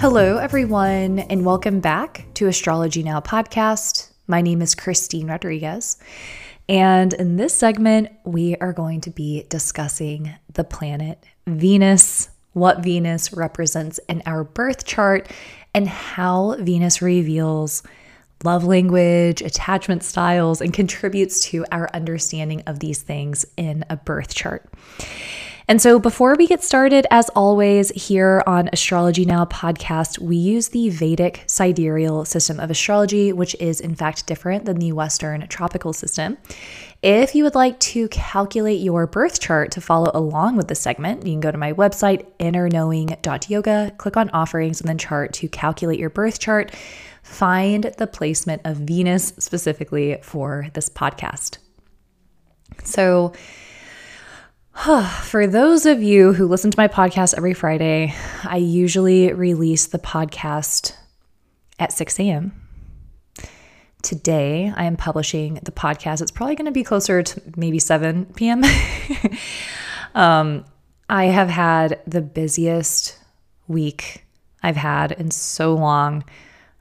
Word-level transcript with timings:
Hello, 0.00 0.38
everyone, 0.38 1.18
and 1.18 1.44
welcome 1.44 1.80
back 1.80 2.24
to 2.32 2.48
Astrology 2.48 3.02
Now 3.02 3.20
podcast. 3.20 4.08
My 4.26 4.40
name 4.40 4.62
is 4.62 4.74
Christine 4.74 5.26
Rodriguez, 5.26 5.98
and 6.70 7.12
in 7.12 7.36
this 7.36 7.52
segment, 7.52 8.08
we 8.24 8.56
are 8.62 8.72
going 8.72 9.02
to 9.02 9.10
be 9.10 9.44
discussing 9.50 10.32
the 10.54 10.64
planet 10.64 11.22
Venus, 11.46 12.30
what 12.54 12.82
Venus 12.82 13.34
represents 13.34 14.00
in 14.08 14.22
our 14.24 14.42
birth 14.42 14.86
chart, 14.86 15.30
and 15.74 15.86
how 15.86 16.56
Venus 16.58 17.02
reveals 17.02 17.82
love 18.42 18.64
language, 18.64 19.42
attachment 19.42 20.02
styles, 20.02 20.62
and 20.62 20.72
contributes 20.72 21.42
to 21.50 21.66
our 21.70 21.90
understanding 21.92 22.62
of 22.66 22.78
these 22.78 23.02
things 23.02 23.44
in 23.58 23.84
a 23.90 23.98
birth 23.98 24.34
chart. 24.34 24.66
And 25.70 25.80
so, 25.80 26.00
before 26.00 26.34
we 26.34 26.48
get 26.48 26.64
started, 26.64 27.06
as 27.12 27.28
always, 27.28 27.90
here 27.90 28.42
on 28.44 28.68
Astrology 28.72 29.24
Now 29.24 29.44
podcast, 29.44 30.18
we 30.18 30.34
use 30.34 30.70
the 30.70 30.88
Vedic 30.88 31.44
sidereal 31.46 32.24
system 32.24 32.58
of 32.58 32.72
astrology, 32.72 33.32
which 33.32 33.54
is 33.60 33.80
in 33.80 33.94
fact 33.94 34.26
different 34.26 34.64
than 34.64 34.80
the 34.80 34.90
Western 34.90 35.46
tropical 35.46 35.92
system. 35.92 36.38
If 37.02 37.36
you 37.36 37.44
would 37.44 37.54
like 37.54 37.78
to 37.78 38.08
calculate 38.08 38.80
your 38.80 39.06
birth 39.06 39.38
chart 39.38 39.70
to 39.70 39.80
follow 39.80 40.10
along 40.12 40.56
with 40.56 40.66
the 40.66 40.74
segment, 40.74 41.24
you 41.24 41.34
can 41.34 41.40
go 41.40 41.52
to 41.52 41.56
my 41.56 41.72
website, 41.72 42.26
innerknowing.yoga, 42.40 43.92
click 43.96 44.16
on 44.16 44.28
offerings, 44.30 44.80
and 44.80 44.88
then 44.88 44.98
chart 44.98 45.32
to 45.34 45.48
calculate 45.48 46.00
your 46.00 46.10
birth 46.10 46.40
chart. 46.40 46.74
Find 47.22 47.94
the 47.96 48.08
placement 48.08 48.62
of 48.64 48.78
Venus 48.78 49.34
specifically 49.38 50.18
for 50.20 50.66
this 50.74 50.88
podcast. 50.88 51.58
So, 52.82 53.34
For 55.24 55.46
those 55.46 55.84
of 55.84 56.02
you 56.02 56.32
who 56.32 56.48
listen 56.48 56.70
to 56.70 56.78
my 56.78 56.88
podcast 56.88 57.36
every 57.36 57.52
Friday, 57.52 58.14
I 58.44 58.56
usually 58.56 59.30
release 59.30 59.86
the 59.86 59.98
podcast 59.98 60.94
at 61.78 61.92
6 61.92 62.18
a.m. 62.18 62.52
Today, 64.02 64.72
I 64.74 64.84
am 64.84 64.96
publishing 64.96 65.54
the 65.62 65.70
podcast. 65.70 66.22
It's 66.22 66.30
probably 66.30 66.54
going 66.54 66.64
to 66.64 66.72
be 66.72 66.82
closer 66.82 67.22
to 67.22 67.42
maybe 67.56 67.78
7 67.78 68.24
p.m. 68.36 68.64
um, 70.14 70.64
I 71.10 71.24
have 71.24 71.50
had 71.50 72.00
the 72.06 72.22
busiest 72.22 73.18
week 73.68 74.24
I've 74.62 74.76
had 74.76 75.12
in 75.12 75.30
so 75.30 75.74
long. 75.74 76.24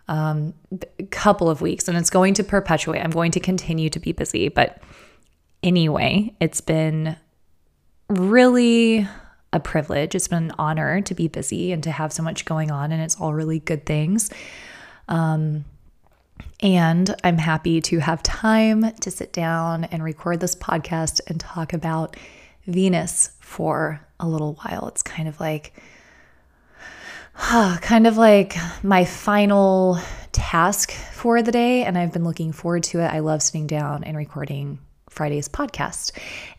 Um, 0.07 0.53
couple 1.11 1.49
of 1.49 1.59
weeks, 1.59 1.89
and 1.89 1.97
it's 1.97 2.09
going 2.09 2.33
to 2.35 2.45
perpetuate. 2.45 3.01
I'm 3.01 3.11
going 3.11 3.31
to 3.31 3.41
continue 3.41 3.89
to 3.89 3.99
be 3.99 4.13
busy, 4.13 4.47
but 4.47 4.81
anyway, 5.61 6.33
it's 6.39 6.61
been 6.61 7.17
really 8.09 9.07
a 9.53 9.59
privilege. 9.59 10.15
It's 10.15 10.27
been 10.27 10.45
an 10.45 10.55
honor 10.59 11.01
to 11.01 11.13
be 11.13 11.27
busy 11.27 11.71
and 11.71 11.83
to 11.83 11.91
have 11.91 12.11
so 12.11 12.23
much 12.23 12.45
going 12.45 12.71
on, 12.71 12.91
and 12.91 13.01
it's 13.01 13.19
all 13.19 13.33
really 13.33 13.59
good 13.59 13.85
things. 13.85 14.29
Um, 15.07 15.65
and 16.61 17.15
I'm 17.23 17.37
happy 17.37 17.81
to 17.81 17.99
have 17.99 18.21
time 18.21 18.91
to 18.93 19.11
sit 19.11 19.31
down 19.31 19.85
and 19.85 20.03
record 20.03 20.39
this 20.39 20.55
podcast 20.55 21.21
and 21.27 21.39
talk 21.39 21.73
about 21.73 22.15
Venus 22.67 23.31
for 23.39 24.05
a 24.19 24.27
little 24.27 24.55
while. 24.55 24.87
It's 24.89 25.01
kind 25.01 25.27
of 25.27 25.39
like, 25.39 25.73
kind 27.35 28.05
of 28.05 28.17
like 28.17 28.55
my 28.83 29.05
final 29.05 29.99
task 30.31 30.91
for 30.91 31.41
the 31.41 31.51
day, 31.51 31.83
and 31.83 31.97
I've 31.97 32.13
been 32.13 32.23
looking 32.23 32.51
forward 32.51 32.83
to 32.83 32.99
it. 32.99 33.07
I 33.07 33.19
love 33.19 33.41
sitting 33.41 33.67
down 33.67 34.03
and 34.03 34.17
recording 34.17 34.79
Friday's 35.19 35.49
podcast. 35.49 36.13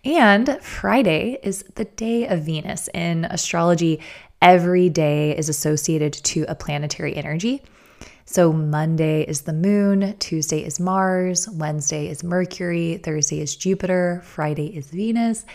And 0.04 0.58
Friday 0.60 1.38
is 1.42 1.64
the 1.76 1.86
day 1.86 2.26
of 2.26 2.42
Venus. 2.42 2.90
In 2.92 3.24
astrology, 3.24 4.00
every 4.42 4.90
day 4.90 5.34
is 5.34 5.48
associated 5.48 6.12
to 6.12 6.44
a 6.46 6.54
planetary 6.54 7.16
energy. 7.16 7.62
So 8.26 8.52
Monday 8.52 9.22
is 9.22 9.40
the 9.40 9.54
moon, 9.54 10.14
Tuesday 10.18 10.62
is 10.62 10.78
Mars, 10.78 11.48
Wednesday 11.48 12.08
is 12.08 12.22
Mercury, 12.22 13.00
Thursday 13.02 13.40
is 13.40 13.56
Jupiter, 13.56 14.20
Friday 14.26 14.76
is 14.76 14.90
Venus, 14.90 15.46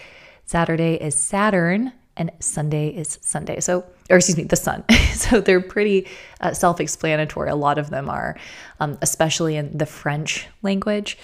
Saturday 0.47 0.95
is 0.95 1.13
Saturn, 1.13 1.93
and 2.17 2.31
Sunday 2.39 2.87
is 2.87 3.19
Sunday. 3.21 3.59
So, 3.59 3.85
or 4.09 4.17
excuse 4.17 4.35
me, 4.35 4.45
the 4.45 4.55
sun. 4.55 4.83
so 5.13 5.41
they're 5.41 5.61
pretty 5.61 6.07
uh, 6.41 6.53
self 6.53 6.79
explanatory. 6.79 7.51
A 7.51 7.55
lot 7.55 7.77
of 7.77 7.91
them 7.91 8.09
are, 8.09 8.35
um, 8.79 8.97
especially 9.03 9.57
in 9.57 9.77
the 9.77 9.85
French 9.85 10.47
language. 10.63 11.19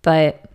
But 0.00 0.51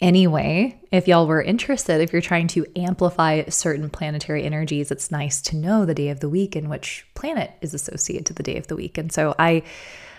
Anyway, 0.00 0.78
if 0.92 1.08
y'all 1.08 1.26
were 1.26 1.40
interested, 1.40 2.02
if 2.02 2.12
you're 2.12 2.20
trying 2.20 2.46
to 2.48 2.66
amplify 2.76 3.44
certain 3.48 3.88
planetary 3.88 4.44
energies, 4.44 4.90
it's 4.90 5.10
nice 5.10 5.40
to 5.40 5.56
know 5.56 5.86
the 5.86 5.94
day 5.94 6.10
of 6.10 6.20
the 6.20 6.28
week 6.28 6.54
and 6.54 6.68
which 6.68 7.06
planet 7.14 7.50
is 7.62 7.72
associated 7.72 8.26
to 8.26 8.34
the 8.34 8.42
day 8.42 8.58
of 8.58 8.66
the 8.66 8.76
week. 8.76 8.98
And 8.98 9.10
so 9.10 9.34
I 9.38 9.62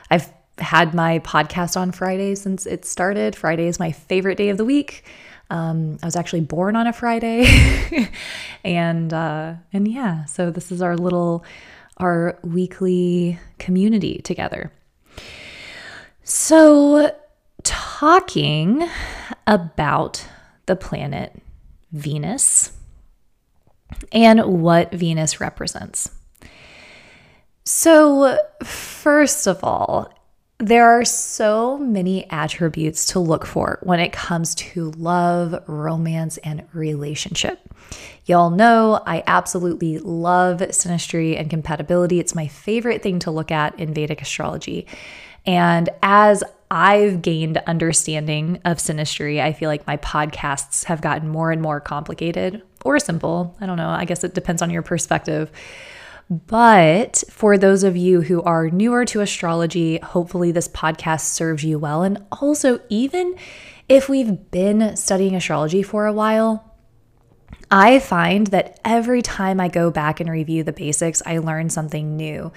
I've 0.10 0.32
had 0.58 0.96
my 0.96 1.20
podcast 1.20 1.78
on 1.78 1.92
Friday 1.92 2.34
since 2.34 2.66
it 2.66 2.86
started. 2.86 3.36
Friday 3.36 3.68
is 3.68 3.80
my 3.80 3.92
favorite 3.92 4.38
day 4.38 4.50
of 4.50 4.58
the 4.58 4.66
week. 4.66 5.04
Um, 5.50 5.98
I 6.02 6.08
was 6.08 6.16
actually 6.16 6.42
born 6.42 6.76
on 6.76 6.88
a 6.88 6.94
Friday, 6.94 7.46
and 8.64 9.14
uh, 9.14 9.54
and 9.72 9.88
yeah, 9.88 10.26
so 10.26 10.52
this 10.52 10.72
is 10.72 10.82
our 10.82 10.98
little 10.98 11.46
our 11.98 12.38
weekly 12.44 13.40
community 13.60 14.20
together. 14.24 14.72
So 16.24 17.16
talking 17.64 18.90
about 19.46 20.26
the 20.66 20.76
planet 20.76 21.34
Venus 21.92 22.72
and 24.12 24.62
what 24.62 24.92
Venus 24.92 25.40
represents. 25.40 26.12
So, 27.64 28.38
first 28.64 29.48
of 29.48 29.64
all, 29.64 30.12
there 30.60 30.90
are 30.90 31.06
so 31.06 31.78
many 31.78 32.30
attributes 32.32 33.06
to 33.08 33.20
look 33.20 33.46
for 33.46 33.78
when 33.84 34.00
it 34.00 34.12
comes 34.12 34.56
to 34.56 34.92
love, 34.92 35.64
romance, 35.68 36.38
and 36.38 36.64
relationship. 36.74 37.60
Y'all 38.26 38.50
know 38.50 39.02
I 39.06 39.24
absolutely 39.28 40.00
love 40.00 40.60
synastry 40.60 41.40
and 41.40 41.50
compatibility. 41.50 42.20
It's 42.20 42.34
my 42.34 42.48
favorite 42.48 43.04
thing 43.04 43.20
to 43.20 43.32
look 43.32 43.52
at 43.52 43.80
in 43.80 43.94
Vedic 43.94 44.22
astrology. 44.22 44.88
And 45.48 45.90
as 46.04 46.44
I've 46.70 47.22
gained 47.22 47.58
understanding 47.66 48.60
of 48.66 48.78
synastry. 48.78 49.42
I 49.42 49.54
feel 49.54 49.70
like 49.70 49.88
my 49.88 49.98
podcasts 49.98 50.84
have 50.86 51.02
gotten 51.02 51.30
more 51.30 51.52
and 51.52 51.62
more 51.62 51.80
complicated 51.80 52.62
or 52.84 53.00
simple. 53.00 53.56
I 53.62 53.66
don't 53.66 53.78
know. 53.78 53.90
I 53.90 54.06
guess 54.06 54.24
it 54.24 54.34
depends 54.34 54.62
on 54.62 54.70
your 54.70 54.82
perspective. 54.82 55.50
But 56.30 57.24
for 57.30 57.58
those 57.58 57.84
of 57.84 57.96
you 57.96 58.22
who 58.22 58.42
are 58.42 58.70
newer 58.70 59.06
to 59.06 59.22
astrology, 59.22 59.98
hopefully 60.00 60.52
this 60.52 60.68
podcast 60.68 61.22
serves 61.22 61.64
you 61.64 61.80
well. 61.80 62.04
And 62.04 62.26
also, 62.34 62.82
even 62.90 63.36
if 63.88 64.10
we've 64.10 64.52
been 64.52 64.98
studying 64.98 65.36
astrology 65.36 65.84
for 65.84 66.06
a 66.06 66.12
while, 66.12 66.76
I 67.72 68.00
find 68.00 68.48
that 68.48 68.78
every 68.84 69.22
time 69.22 69.62
I 69.62 69.70
go 69.70 69.90
back 69.90 70.20
and 70.20 70.30
review 70.30 70.64
the 70.64 70.74
basics, 70.74 71.22
I 71.26 71.38
learn 71.38 71.70
something 71.70 72.18
new. 72.18 72.52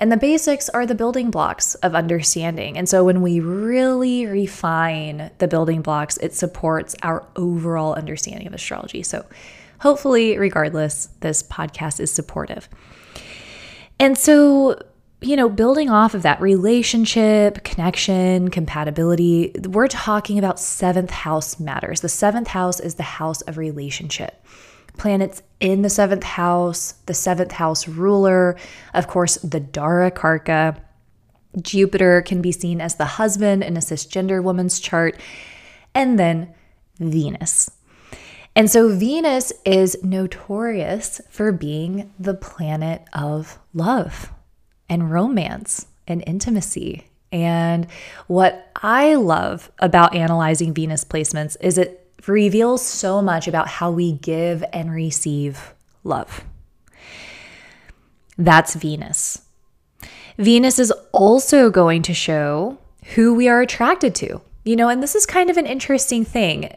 And 0.00 0.10
the 0.10 0.16
basics 0.16 0.70
are 0.70 0.86
the 0.86 0.94
building 0.94 1.30
blocks 1.30 1.74
of 1.76 1.94
understanding. 1.94 2.78
And 2.78 2.88
so 2.88 3.04
when 3.04 3.20
we 3.20 3.38
really 3.38 4.24
refine 4.24 5.30
the 5.38 5.46
building 5.46 5.82
blocks, 5.82 6.16
it 6.16 6.34
supports 6.34 6.96
our 7.02 7.28
overall 7.36 7.92
understanding 7.92 8.46
of 8.46 8.54
astrology. 8.54 9.02
So 9.02 9.26
hopefully, 9.80 10.38
regardless, 10.38 11.10
this 11.20 11.42
podcast 11.42 12.00
is 12.00 12.10
supportive. 12.10 12.66
And 13.98 14.16
so, 14.16 14.80
you 15.20 15.36
know, 15.36 15.50
building 15.50 15.90
off 15.90 16.14
of 16.14 16.22
that 16.22 16.40
relationship, 16.40 17.62
connection, 17.62 18.48
compatibility, 18.48 19.52
we're 19.68 19.86
talking 19.86 20.38
about 20.38 20.58
seventh 20.58 21.10
house 21.10 21.60
matters. 21.60 22.00
The 22.00 22.08
seventh 22.08 22.48
house 22.48 22.80
is 22.80 22.94
the 22.94 23.02
house 23.02 23.42
of 23.42 23.58
relationship 23.58 24.42
planets 24.96 25.42
in 25.60 25.82
the 25.82 25.90
seventh 25.90 26.24
house, 26.24 26.92
the 27.06 27.14
seventh 27.14 27.52
house 27.52 27.86
ruler, 27.86 28.56
of 28.94 29.06
course, 29.06 29.36
the 29.36 29.60
Dara 29.60 30.10
Karka. 30.10 30.80
Jupiter 31.60 32.22
can 32.22 32.40
be 32.40 32.52
seen 32.52 32.80
as 32.80 32.94
the 32.94 33.04
husband 33.04 33.64
in 33.64 33.76
a 33.76 33.80
cisgender 33.80 34.42
woman's 34.42 34.78
chart, 34.78 35.20
and 35.94 36.18
then 36.18 36.54
Venus. 36.98 37.70
And 38.54 38.70
so 38.70 38.94
Venus 38.94 39.52
is 39.64 39.96
notorious 40.02 41.20
for 41.30 41.52
being 41.52 42.12
the 42.18 42.34
planet 42.34 43.02
of 43.12 43.58
love 43.74 44.32
and 44.88 45.10
romance 45.10 45.86
and 46.06 46.22
intimacy. 46.26 47.06
And 47.32 47.86
what 48.26 48.70
I 48.76 49.14
love 49.14 49.70
about 49.78 50.14
analyzing 50.14 50.74
Venus 50.74 51.04
placements 51.04 51.56
is 51.60 51.78
it 51.78 51.99
reveals 52.28 52.84
so 52.84 53.22
much 53.22 53.48
about 53.48 53.68
how 53.68 53.90
we 53.90 54.12
give 54.12 54.64
and 54.72 54.92
receive 54.92 55.74
love. 56.04 56.44
That's 58.36 58.74
Venus. 58.74 59.42
Venus 60.38 60.78
is 60.78 60.92
also 61.12 61.70
going 61.70 62.02
to 62.02 62.14
show 62.14 62.78
who 63.14 63.34
we 63.34 63.48
are 63.48 63.60
attracted 63.60 64.14
to. 64.16 64.40
You 64.64 64.76
know, 64.76 64.88
and 64.88 65.02
this 65.02 65.14
is 65.14 65.26
kind 65.26 65.50
of 65.50 65.56
an 65.56 65.66
interesting 65.66 66.24
thing. 66.24 66.74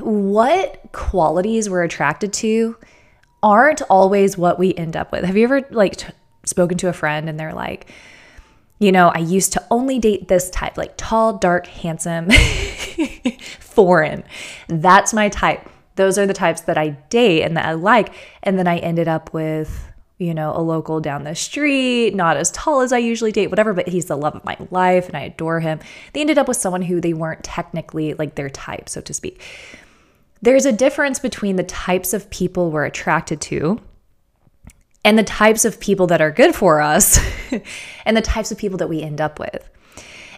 What 0.00 0.80
qualities 0.92 1.68
we're 1.68 1.84
attracted 1.84 2.32
to 2.34 2.76
aren't 3.42 3.82
always 3.82 4.36
what 4.36 4.58
we 4.58 4.74
end 4.74 4.96
up 4.96 5.12
with. 5.12 5.24
Have 5.24 5.36
you 5.36 5.44
ever 5.44 5.66
like 5.70 5.96
t- 5.96 6.08
spoken 6.44 6.78
to 6.78 6.88
a 6.88 6.92
friend 6.92 7.28
and 7.28 7.38
they're 7.38 7.54
like, 7.54 7.90
you 8.78 8.92
know, 8.92 9.08
I 9.08 9.18
used 9.18 9.52
to 9.54 9.64
only 9.70 9.98
date 9.98 10.28
this 10.28 10.50
type, 10.50 10.76
like 10.76 10.94
tall, 10.96 11.38
dark, 11.38 11.66
handsome, 11.66 12.28
foreign. 13.60 14.22
That's 14.68 15.14
my 15.14 15.28
type. 15.28 15.68
Those 15.94 16.18
are 16.18 16.26
the 16.26 16.34
types 16.34 16.62
that 16.62 16.76
I 16.76 16.90
date 17.08 17.42
and 17.42 17.56
that 17.56 17.64
I 17.64 17.72
like. 17.72 18.12
And 18.42 18.58
then 18.58 18.66
I 18.66 18.76
ended 18.78 19.08
up 19.08 19.32
with, 19.32 19.90
you 20.18 20.34
know, 20.34 20.54
a 20.54 20.60
local 20.60 21.00
down 21.00 21.24
the 21.24 21.34
street, 21.34 22.14
not 22.14 22.36
as 22.36 22.50
tall 22.50 22.82
as 22.82 22.92
I 22.92 22.98
usually 22.98 23.32
date, 23.32 23.48
whatever, 23.48 23.72
but 23.72 23.88
he's 23.88 24.06
the 24.06 24.16
love 24.16 24.34
of 24.34 24.44
my 24.44 24.58
life 24.70 25.08
and 25.08 25.16
I 25.16 25.22
adore 25.22 25.60
him. 25.60 25.80
They 26.12 26.20
ended 26.20 26.36
up 26.36 26.48
with 26.48 26.58
someone 26.58 26.82
who 26.82 27.00
they 27.00 27.14
weren't 27.14 27.44
technically 27.44 28.12
like 28.14 28.34
their 28.34 28.50
type, 28.50 28.90
so 28.90 29.00
to 29.00 29.14
speak. 29.14 29.42
There's 30.42 30.66
a 30.66 30.72
difference 30.72 31.18
between 31.18 31.56
the 31.56 31.64
types 31.64 32.12
of 32.12 32.28
people 32.28 32.70
we're 32.70 32.84
attracted 32.84 33.40
to 33.42 33.80
and 35.06 35.16
the 35.16 35.22
types 35.22 35.64
of 35.64 35.78
people 35.78 36.08
that 36.08 36.20
are 36.20 36.32
good 36.32 36.52
for 36.52 36.80
us 36.80 37.20
and 38.04 38.16
the 38.16 38.20
types 38.20 38.50
of 38.50 38.58
people 38.58 38.76
that 38.76 38.88
we 38.88 39.00
end 39.00 39.20
up 39.20 39.38
with. 39.38 39.70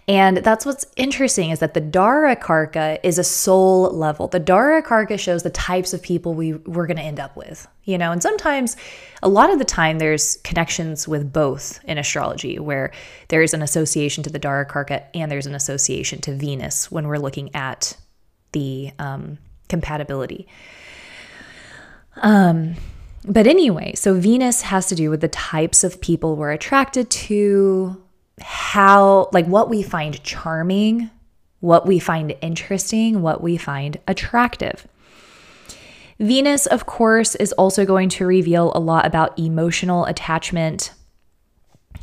And 0.07 0.37
that's 0.37 0.63
what's 0.63 0.85
interesting 0.95 1.49
is 1.49 1.59
that 1.59 1.73
the 1.73 1.81
Dara 1.81 2.35
Karka 2.35 2.99
is 3.01 3.17
a 3.17 3.23
soul 3.23 3.89
level. 3.91 4.27
The 4.27 4.39
Dara 4.39 4.83
Karka 4.83 5.19
shows 5.19 5.41
the 5.41 5.49
types 5.49 5.91
of 5.91 6.03
people 6.03 6.35
we, 6.35 6.53
we're 6.53 6.85
going 6.85 6.97
to 6.97 7.03
end 7.03 7.19
up 7.19 7.35
with, 7.35 7.67
you 7.83 7.97
know, 7.97 8.11
and 8.11 8.21
sometimes, 8.21 8.77
a 9.23 9.29
lot 9.29 9.51
of 9.51 9.57
the 9.59 9.65
time, 9.65 9.97
there's 9.97 10.37
connections 10.37 11.07
with 11.07 11.33
both 11.33 11.79
in 11.85 11.97
astrology 11.97 12.59
where 12.59 12.91
there's 13.27 13.55
an 13.55 13.63
association 13.63 14.23
to 14.23 14.29
the 14.29 14.39
Dara 14.39 14.67
Karka 14.67 15.03
and 15.15 15.31
there's 15.31 15.47
an 15.47 15.55
association 15.55 16.21
to 16.21 16.35
Venus 16.35 16.91
when 16.91 17.07
we're 17.07 17.17
looking 17.17 17.53
at 17.55 17.97
the 18.51 18.91
um, 18.99 19.39
compatibility. 19.67 20.47
Um, 22.17 22.75
but 23.25 23.47
anyway, 23.47 23.93
so 23.95 24.13
Venus 24.13 24.61
has 24.63 24.87
to 24.87 24.95
do 24.95 25.09
with 25.09 25.21
the 25.21 25.27
types 25.27 25.83
of 25.83 26.01
people 26.01 26.35
we're 26.35 26.51
attracted 26.51 27.09
to, 27.09 28.01
how, 28.41 29.29
like 29.33 29.45
what 29.45 29.69
we 29.69 29.83
find 29.83 30.23
charming, 30.23 31.09
what 31.59 31.85
we 31.85 31.99
find 31.99 32.35
interesting, 32.41 33.21
what 33.21 33.41
we 33.41 33.57
find 33.57 33.97
attractive. 34.07 34.87
Venus, 36.19 36.65
of 36.65 36.85
course, 36.85 37.35
is 37.35 37.53
also 37.53 37.85
going 37.85 38.09
to 38.09 38.25
reveal 38.25 38.71
a 38.75 38.79
lot 38.79 39.05
about 39.05 39.37
emotional 39.39 40.05
attachment. 40.05 40.93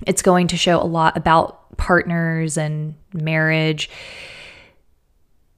It's 0.06 0.22
going 0.22 0.46
to 0.48 0.56
show 0.56 0.80
a 0.80 0.84
lot 0.84 1.16
about 1.16 1.76
partners 1.76 2.56
and 2.56 2.94
marriage. 3.12 3.90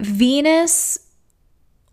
Venus 0.01 1.08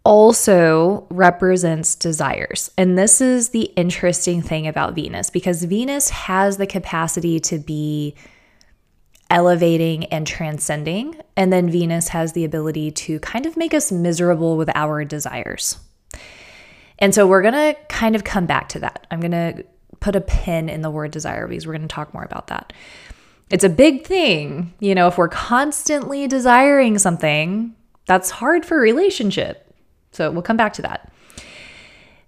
also 0.06 1.08
represents 1.10 1.96
desires. 1.96 2.70
And 2.78 2.98
this 2.98 3.20
is 3.20 3.50
the 3.50 3.64
interesting 3.76 4.42
thing 4.42 4.68
about 4.68 4.94
Venus 4.94 5.32
because 5.32 5.64
Venus 5.64 6.12
has 6.12 6.58
the 6.58 6.68
capacity 6.68 7.40
to 7.42 7.58
be 7.58 8.16
elevating 9.32 10.06
and 10.06 10.28
transcending. 10.28 11.20
And 11.36 11.52
then 11.52 11.72
Venus 11.72 12.10
has 12.10 12.34
the 12.34 12.46
ability 12.46 12.92
to 12.92 13.20
kind 13.20 13.48
of 13.48 13.58
make 13.58 13.74
us 13.74 13.92
miserable 13.92 14.58
with 14.58 14.70
our 14.76 15.04
desires. 15.04 15.80
And 17.00 17.14
so 17.14 17.26
we're 17.26 17.42
going 17.42 17.56
to 17.56 17.76
kind 17.90 18.16
of 18.16 18.24
come 18.24 18.46
back 18.46 18.70
to 18.70 18.80
that. 18.80 19.08
I'm 19.10 19.20
going 19.20 19.32
to 19.32 19.66
put 20.00 20.16
a 20.16 20.22
pin 20.22 20.70
in 20.70 20.82
the 20.82 20.92
word 20.92 21.10
desire 21.10 21.48
because 21.48 21.66
we're 21.66 21.74
going 21.74 21.88
to 21.88 21.94
talk 21.94 22.14
more 22.14 22.24
about 22.24 22.48
that. 22.48 22.74
It's 23.50 23.64
a 23.64 23.70
big 23.70 24.06
thing. 24.06 24.74
You 24.80 24.94
know, 24.94 25.08
if 25.08 25.18
we're 25.18 25.30
constantly 25.30 26.28
desiring 26.28 27.00
something, 27.00 27.76
that's 28.06 28.30
hard 28.30 28.66
for 28.66 28.80
relationship 28.80 29.65
so 30.16 30.32
we'll 30.32 30.42
come 30.42 30.58
back 30.58 30.74
to 30.74 30.82
that. 30.82 31.12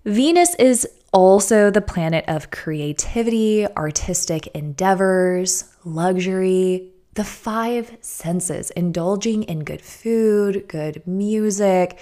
Venus 0.06 0.56
is 0.56 0.88
also 1.14 1.72
the 1.72 1.82
planet 1.82 2.26
of 2.28 2.52
creativity, 2.52 3.66
artistic 3.76 4.48
endeavors, 4.48 5.66
luxury, 5.84 6.92
the 7.16 7.24
five 7.24 7.98
senses, 8.02 8.70
indulging 8.72 9.44
in 9.44 9.64
good 9.64 9.82
food, 9.82 10.68
good 10.68 11.06
music, 11.08 11.98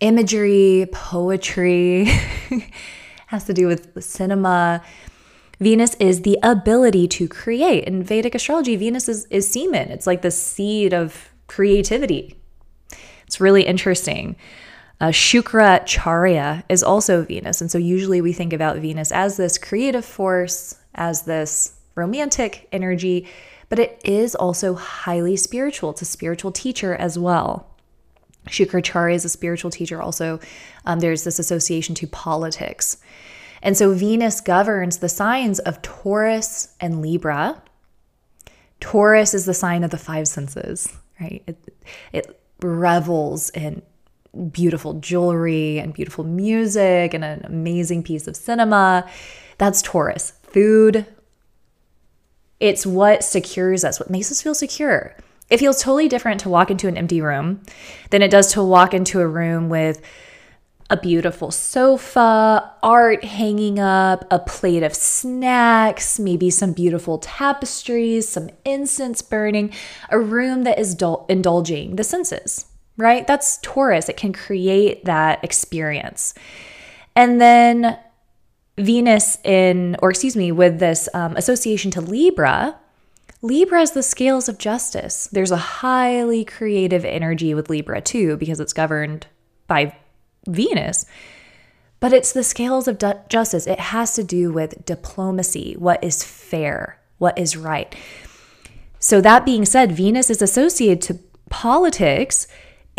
imagery, 0.00 0.86
poetry, 0.92 2.08
has 3.26 3.44
to 3.44 3.52
do 3.52 3.66
with 3.66 4.02
cinema. 4.02 4.82
Venus 5.60 5.94
is 5.96 6.22
the 6.22 6.38
ability 6.42 7.06
to 7.06 7.28
create. 7.28 7.84
In 7.84 8.02
Vedic 8.02 8.34
astrology, 8.34 8.76
Venus 8.76 9.08
is, 9.08 9.26
is 9.26 9.46
semen. 9.48 9.90
It's 9.90 10.06
like 10.06 10.22
the 10.22 10.30
seed 10.30 10.94
of 10.94 11.28
creativity. 11.46 12.36
It's 13.26 13.40
really 13.40 13.64
interesting. 13.64 14.36
Uh, 15.00 15.08
Shukracharya 15.08 16.62
is 16.68 16.82
also 16.82 17.24
Venus. 17.24 17.60
And 17.60 17.70
so 17.70 17.78
usually 17.78 18.20
we 18.20 18.32
think 18.32 18.52
about 18.52 18.76
Venus 18.78 19.10
as 19.12 19.36
this 19.36 19.56
creative 19.56 20.04
force, 20.04 20.78
as 20.94 21.22
this 21.22 21.72
romantic 21.94 22.68
energy, 22.70 23.26
but 23.70 23.78
it 23.78 24.00
is 24.04 24.34
also 24.34 24.74
highly 24.74 25.36
spiritual. 25.36 25.90
It's 25.90 26.02
a 26.02 26.06
spiritual 26.06 26.52
teacher 26.52 26.94
as 26.94 27.18
well. 27.18 27.66
Shukracharya 28.48 29.14
is 29.14 29.24
a 29.24 29.28
spiritual 29.28 29.70
teacher. 29.70 30.02
Also, 30.02 30.40
um, 30.84 31.00
there's 31.00 31.24
this 31.24 31.38
association 31.38 31.94
to 31.96 32.06
politics. 32.06 32.98
And 33.62 33.76
so 33.76 33.92
Venus 33.92 34.40
governs 34.40 34.98
the 34.98 35.08
signs 35.08 35.58
of 35.60 35.82
Taurus 35.82 36.74
and 36.80 37.00
Libra. 37.02 37.62
Taurus 38.80 39.34
is 39.34 39.44
the 39.44 39.54
sign 39.54 39.84
of 39.84 39.90
the 39.90 39.98
five 39.98 40.26
senses, 40.26 40.90
right? 41.20 41.42
It, 41.46 41.74
it 42.12 42.40
revels 42.62 43.50
in 43.50 43.82
beautiful 44.52 44.94
jewelry 44.94 45.78
and 45.78 45.92
beautiful 45.92 46.24
music 46.24 47.14
and 47.14 47.24
an 47.24 47.42
amazing 47.44 48.02
piece 48.02 48.26
of 48.26 48.36
cinema. 48.36 49.08
That's 49.58 49.82
Taurus. 49.82 50.32
Food, 50.42 51.06
it's 52.58 52.86
what 52.86 53.24
secures 53.24 53.84
us, 53.84 53.98
what 53.98 54.10
makes 54.10 54.30
us 54.30 54.42
feel 54.42 54.54
secure. 54.54 55.16
It 55.48 55.58
feels 55.58 55.82
totally 55.82 56.08
different 56.08 56.40
to 56.40 56.48
walk 56.48 56.70
into 56.70 56.86
an 56.86 56.96
empty 56.96 57.20
room 57.20 57.62
than 58.10 58.22
it 58.22 58.30
does 58.30 58.52
to 58.52 58.62
walk 58.62 58.94
into 58.94 59.20
a 59.20 59.26
room 59.26 59.68
with 59.68 60.00
a 60.90 60.96
beautiful 60.96 61.50
sofa, 61.52 62.72
art 62.82 63.24
hanging 63.24 63.78
up, 63.78 64.24
a 64.30 64.40
plate 64.40 64.82
of 64.82 64.94
snacks, 64.94 66.18
maybe 66.18 66.50
some 66.50 66.72
beautiful 66.72 67.18
tapestries, 67.18 68.28
some 68.28 68.50
incense 68.64 69.22
burning, 69.22 69.72
a 70.10 70.18
room 70.18 70.64
that 70.64 70.78
is 70.78 70.94
dul- 70.96 71.26
indulging 71.28 71.96
the 71.96 72.04
senses 72.04 72.66
right? 73.00 73.26
That's 73.26 73.58
Taurus. 73.62 74.08
It 74.08 74.16
can 74.16 74.32
create 74.32 75.04
that 75.04 75.42
experience. 75.42 76.34
And 77.16 77.40
then 77.40 77.98
Venus 78.78 79.38
in, 79.44 79.96
or 80.00 80.10
excuse 80.10 80.36
me, 80.36 80.52
with 80.52 80.78
this 80.78 81.08
um, 81.14 81.36
association 81.36 81.90
to 81.92 82.00
Libra, 82.00 82.76
Libra 83.42 83.80
is 83.80 83.92
the 83.92 84.02
scales 84.02 84.48
of 84.48 84.58
justice. 84.58 85.28
There's 85.32 85.50
a 85.50 85.56
highly 85.56 86.44
creative 86.44 87.04
energy 87.04 87.54
with 87.54 87.70
Libra 87.70 88.00
too, 88.00 88.36
because 88.36 88.60
it's 88.60 88.72
governed 88.72 89.26
by 89.66 89.96
Venus. 90.46 91.06
But 92.00 92.12
it's 92.12 92.32
the 92.32 92.42
scales 92.42 92.88
of 92.88 92.98
du- 92.98 93.22
justice. 93.28 93.66
It 93.66 93.80
has 93.80 94.14
to 94.14 94.24
do 94.24 94.52
with 94.52 94.84
diplomacy, 94.84 95.74
what 95.78 96.02
is 96.02 96.24
fair, 96.24 96.98
what 97.18 97.38
is 97.38 97.56
right. 97.56 97.94
So, 98.98 99.20
that 99.22 99.46
being 99.46 99.64
said, 99.64 99.92
Venus 99.92 100.28
is 100.28 100.42
associated 100.42 101.00
to 101.02 101.18
politics 101.48 102.46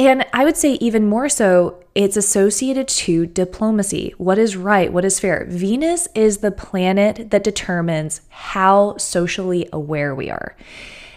and 0.01 0.25
I 0.33 0.45
would 0.45 0.57
say, 0.57 0.73
even 0.73 1.07
more 1.07 1.29
so, 1.29 1.83
it's 1.93 2.17
associated 2.17 2.87
to 2.87 3.27
diplomacy. 3.27 4.15
What 4.17 4.39
is 4.39 4.55
right? 4.55 4.91
What 4.91 5.05
is 5.05 5.19
fair? 5.19 5.45
Venus 5.47 6.07
is 6.15 6.39
the 6.39 6.51
planet 6.51 7.29
that 7.29 7.43
determines 7.43 8.21
how 8.29 8.97
socially 8.97 9.69
aware 9.71 10.15
we 10.15 10.31
are. 10.31 10.55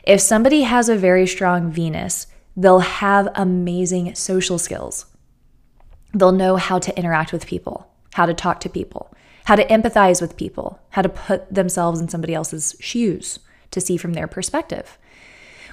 If 0.02 0.20
somebody 0.20 0.62
has 0.62 0.90
a 0.90 0.96
very 0.96 1.26
strong 1.26 1.70
Venus, 1.70 2.26
they'll 2.56 2.80
have 2.80 3.28
amazing 3.34 4.14
social 4.14 4.58
skills. 4.58 5.06
They'll 6.12 6.32
know 6.32 6.56
how 6.56 6.78
to 6.78 6.96
interact 6.98 7.32
with 7.32 7.46
people, 7.46 7.90
how 8.12 8.26
to 8.26 8.34
talk 8.34 8.60
to 8.60 8.68
people, 8.68 9.14
how 9.44 9.56
to 9.56 9.66
empathize 9.66 10.20
with 10.20 10.36
people, 10.36 10.78
how 10.90 11.00
to 11.00 11.08
put 11.08 11.52
themselves 11.52 12.00
in 12.00 12.08
somebody 12.10 12.34
else's 12.34 12.76
shoes 12.80 13.38
to 13.70 13.80
see 13.80 13.96
from 13.96 14.12
their 14.12 14.28
perspective. 14.28 14.98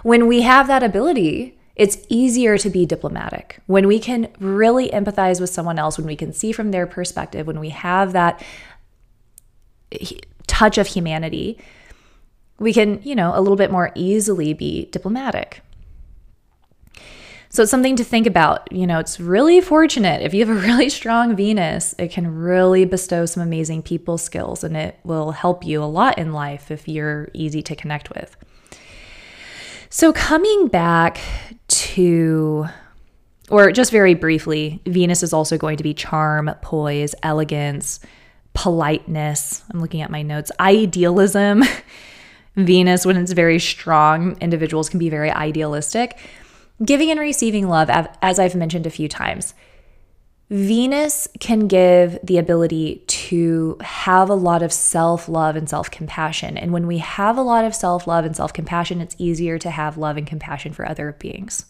When 0.01 0.27
we 0.27 0.43
have 0.43 0.67
that 0.67 0.81
ability, 0.81 1.57
it's 1.81 1.97
easier 2.09 2.59
to 2.59 2.69
be 2.69 2.85
diplomatic 2.85 3.59
when 3.65 3.87
we 3.87 3.97
can 3.97 4.27
really 4.39 4.89
empathize 4.91 5.41
with 5.41 5.49
someone 5.49 5.79
else, 5.79 5.97
when 5.97 6.05
we 6.05 6.15
can 6.15 6.31
see 6.31 6.51
from 6.51 6.69
their 6.69 6.85
perspective, 6.85 7.47
when 7.47 7.59
we 7.59 7.69
have 7.69 8.13
that 8.13 8.43
touch 10.45 10.77
of 10.77 10.85
humanity, 10.85 11.57
we 12.59 12.71
can, 12.71 13.01
you 13.01 13.15
know, 13.15 13.31
a 13.33 13.41
little 13.41 13.55
bit 13.55 13.71
more 13.71 13.91
easily 13.95 14.53
be 14.53 14.85
diplomatic. 14.91 15.63
So 17.49 17.63
it's 17.63 17.71
something 17.71 17.95
to 17.95 18.03
think 18.03 18.27
about. 18.27 18.71
You 18.71 18.85
know, 18.85 18.99
it's 18.99 19.19
really 19.19 19.59
fortunate 19.59 20.21
if 20.21 20.35
you 20.35 20.45
have 20.45 20.55
a 20.55 20.61
really 20.67 20.87
strong 20.87 21.35
Venus, 21.35 21.95
it 21.97 22.11
can 22.11 22.35
really 22.35 22.85
bestow 22.85 23.25
some 23.25 23.41
amazing 23.41 23.81
people 23.81 24.19
skills 24.19 24.63
and 24.63 24.77
it 24.77 24.99
will 25.03 25.31
help 25.31 25.65
you 25.65 25.81
a 25.81 25.85
lot 25.85 26.19
in 26.19 26.31
life 26.31 26.69
if 26.69 26.87
you're 26.87 27.29
easy 27.33 27.63
to 27.63 27.75
connect 27.75 28.11
with. 28.11 28.37
So, 29.93 30.13
coming 30.13 30.69
back 30.69 31.19
to, 31.67 32.65
or 33.49 33.73
just 33.73 33.91
very 33.91 34.13
briefly, 34.13 34.81
Venus 34.85 35.21
is 35.21 35.33
also 35.33 35.57
going 35.57 35.75
to 35.75 35.83
be 35.83 35.93
charm, 35.93 36.49
poise, 36.61 37.13
elegance, 37.23 37.99
politeness. 38.53 39.63
I'm 39.69 39.81
looking 39.81 39.99
at 39.99 40.09
my 40.09 40.21
notes. 40.21 40.49
Idealism. 40.61 41.63
Venus, 42.55 43.05
when 43.05 43.17
it's 43.17 43.33
very 43.33 43.59
strong, 43.59 44.37
individuals 44.39 44.87
can 44.87 44.97
be 44.97 45.09
very 45.09 45.29
idealistic. 45.29 46.17
Giving 46.85 47.11
and 47.11 47.19
receiving 47.19 47.67
love, 47.67 47.89
as 48.21 48.39
I've 48.39 48.55
mentioned 48.55 48.87
a 48.87 48.89
few 48.91 49.09
times. 49.09 49.53
Venus 50.51 51.29
can 51.39 51.69
give 51.69 52.19
the 52.21 52.37
ability 52.37 53.05
to 53.07 53.77
have 53.79 54.29
a 54.29 54.35
lot 54.35 54.61
of 54.61 54.73
self 54.73 55.29
love 55.29 55.55
and 55.55 55.69
self 55.69 55.89
compassion. 55.89 56.57
And 56.57 56.73
when 56.73 56.87
we 56.87 56.97
have 56.97 57.37
a 57.37 57.41
lot 57.41 57.63
of 57.63 57.73
self 57.73 58.05
love 58.05 58.25
and 58.25 58.35
self 58.35 58.51
compassion, 58.51 58.99
it's 58.99 59.15
easier 59.17 59.57
to 59.59 59.69
have 59.69 59.97
love 59.97 60.17
and 60.17 60.27
compassion 60.27 60.73
for 60.73 60.85
other 60.85 61.15
beings. 61.19 61.65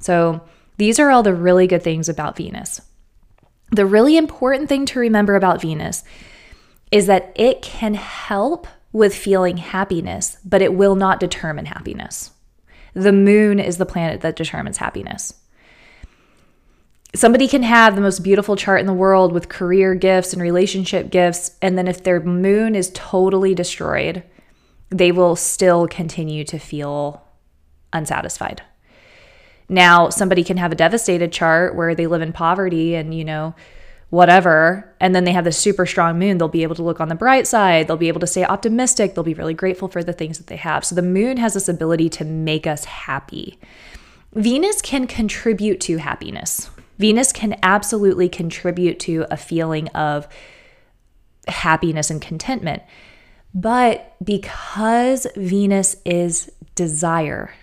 So, 0.00 0.40
these 0.76 0.98
are 0.98 1.10
all 1.10 1.22
the 1.22 1.32
really 1.32 1.68
good 1.68 1.84
things 1.84 2.08
about 2.08 2.36
Venus. 2.36 2.80
The 3.70 3.86
really 3.86 4.16
important 4.16 4.68
thing 4.68 4.86
to 4.86 4.98
remember 4.98 5.36
about 5.36 5.60
Venus 5.60 6.02
is 6.90 7.06
that 7.06 7.30
it 7.36 7.62
can 7.62 7.94
help 7.94 8.66
with 8.92 9.14
feeling 9.14 9.58
happiness, 9.58 10.36
but 10.44 10.62
it 10.62 10.74
will 10.74 10.96
not 10.96 11.20
determine 11.20 11.66
happiness. 11.66 12.32
The 12.92 13.12
moon 13.12 13.60
is 13.60 13.78
the 13.78 13.86
planet 13.86 14.22
that 14.22 14.34
determines 14.34 14.78
happiness. 14.78 15.34
Somebody 17.14 17.48
can 17.48 17.64
have 17.64 17.96
the 17.96 18.00
most 18.00 18.20
beautiful 18.20 18.54
chart 18.54 18.80
in 18.80 18.86
the 18.86 18.92
world 18.92 19.32
with 19.32 19.48
career 19.48 19.94
gifts 19.94 20.32
and 20.32 20.40
relationship 20.40 21.10
gifts, 21.10 21.56
and 21.60 21.76
then 21.76 21.88
if 21.88 22.04
their 22.04 22.20
moon 22.20 22.76
is 22.76 22.92
totally 22.94 23.54
destroyed, 23.54 24.22
they 24.90 25.10
will 25.10 25.34
still 25.34 25.88
continue 25.88 26.44
to 26.44 26.58
feel 26.58 27.24
unsatisfied. 27.92 28.62
Now, 29.68 30.08
somebody 30.08 30.44
can 30.44 30.56
have 30.56 30.72
a 30.72 30.76
devastated 30.76 31.32
chart 31.32 31.74
where 31.74 31.94
they 31.94 32.06
live 32.06 32.22
in 32.22 32.32
poverty 32.32 32.94
and, 32.94 33.14
you 33.14 33.24
know, 33.24 33.54
whatever, 34.10 34.92
and 35.00 35.14
then 35.14 35.24
they 35.24 35.32
have 35.32 35.44
this 35.44 35.56
super 35.56 35.86
strong 35.86 36.18
moon, 36.18 36.38
they'll 36.38 36.48
be 36.48 36.64
able 36.64 36.74
to 36.74 36.82
look 36.82 37.00
on 37.00 37.08
the 37.08 37.14
bright 37.14 37.46
side. 37.46 37.86
They'll 37.86 37.96
be 37.96 38.08
able 38.08 38.20
to 38.20 38.26
stay 38.26 38.44
optimistic. 38.44 39.14
They'll 39.14 39.22
be 39.22 39.34
really 39.34 39.54
grateful 39.54 39.86
for 39.86 40.02
the 40.02 40.12
things 40.12 40.38
that 40.38 40.48
they 40.48 40.56
have. 40.56 40.84
So 40.84 40.96
the 40.96 41.02
moon 41.02 41.36
has 41.36 41.54
this 41.54 41.68
ability 41.68 42.08
to 42.10 42.24
make 42.24 42.66
us 42.66 42.84
happy. 42.84 43.58
Venus 44.34 44.82
can 44.82 45.06
contribute 45.06 45.80
to 45.82 45.98
happiness. 45.98 46.70
Venus 47.00 47.32
can 47.32 47.58
absolutely 47.62 48.28
contribute 48.28 49.00
to 49.00 49.24
a 49.30 49.36
feeling 49.38 49.88
of 49.88 50.28
happiness 51.48 52.10
and 52.10 52.20
contentment. 52.20 52.82
But 53.54 54.16
because 54.22 55.26
Venus 55.34 55.96
is 56.04 56.52
desire, 56.74 57.54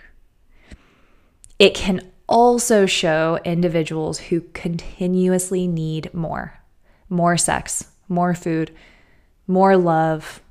it 1.60 1.75
can 1.75 2.01
also 2.27 2.88
show 2.88 3.38
individuals 3.46 4.17
who 4.17 4.41
continuously 4.53 5.67
need 5.67 6.12
more 6.15 6.60
more 7.10 7.38
sex, 7.38 7.86
more 8.10 8.34
food, 8.34 8.70
more 9.46 9.77
love, 9.77 10.41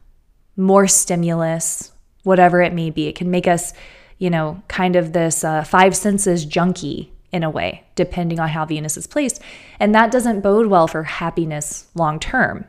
more 0.57 0.87
stimulus, 0.87 1.91
whatever 2.23 2.63
it 2.63 2.73
may 2.73 2.89
be. 2.89 3.09
It 3.09 3.17
can 3.17 3.31
make 3.31 3.47
us, 3.47 3.75
you 4.17 4.31
know, 4.31 4.63
kind 4.69 4.97
of 4.97 5.13
this 5.13 5.45
uh, 5.45 5.65
five 5.65 5.95
senses 5.95 6.47
junkie 6.47 7.13
in 7.33 7.43
a 7.43 7.51
way, 7.51 7.85
depending 7.95 8.41
on 8.41 8.49
how 8.49 8.65
Venus 8.65 8.97
is 8.97 9.07
placed. 9.07 9.43
And 9.81 9.95
that 9.95 10.11
doesn't 10.11 10.41
bode 10.41 10.67
well 10.67 10.87
for 10.87 11.03
happiness 11.03 11.89
long 11.95 12.19
term. 12.19 12.67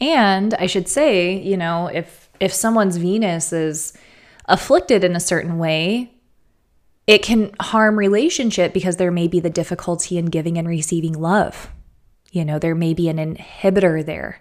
And 0.00 0.54
I 0.54 0.66
should 0.66 0.88
say, 0.88 1.38
you 1.38 1.56
know, 1.56 1.86
if 1.86 2.28
if 2.40 2.52
someone's 2.52 2.96
Venus 2.96 3.52
is 3.52 3.92
afflicted 4.46 5.04
in 5.04 5.14
a 5.14 5.20
certain 5.20 5.58
way, 5.58 6.12
it 7.06 7.22
can 7.22 7.52
harm 7.60 7.98
relationship 7.98 8.72
because 8.72 8.96
there 8.96 9.10
may 9.10 9.28
be 9.28 9.40
the 9.40 9.50
difficulty 9.50 10.18
in 10.18 10.26
giving 10.26 10.58
and 10.58 10.68
receiving 10.68 11.12
love. 11.12 11.70
You 12.32 12.44
know, 12.44 12.58
there 12.58 12.74
may 12.74 12.94
be 12.94 13.08
an 13.08 13.18
inhibitor 13.18 14.04
there 14.04 14.40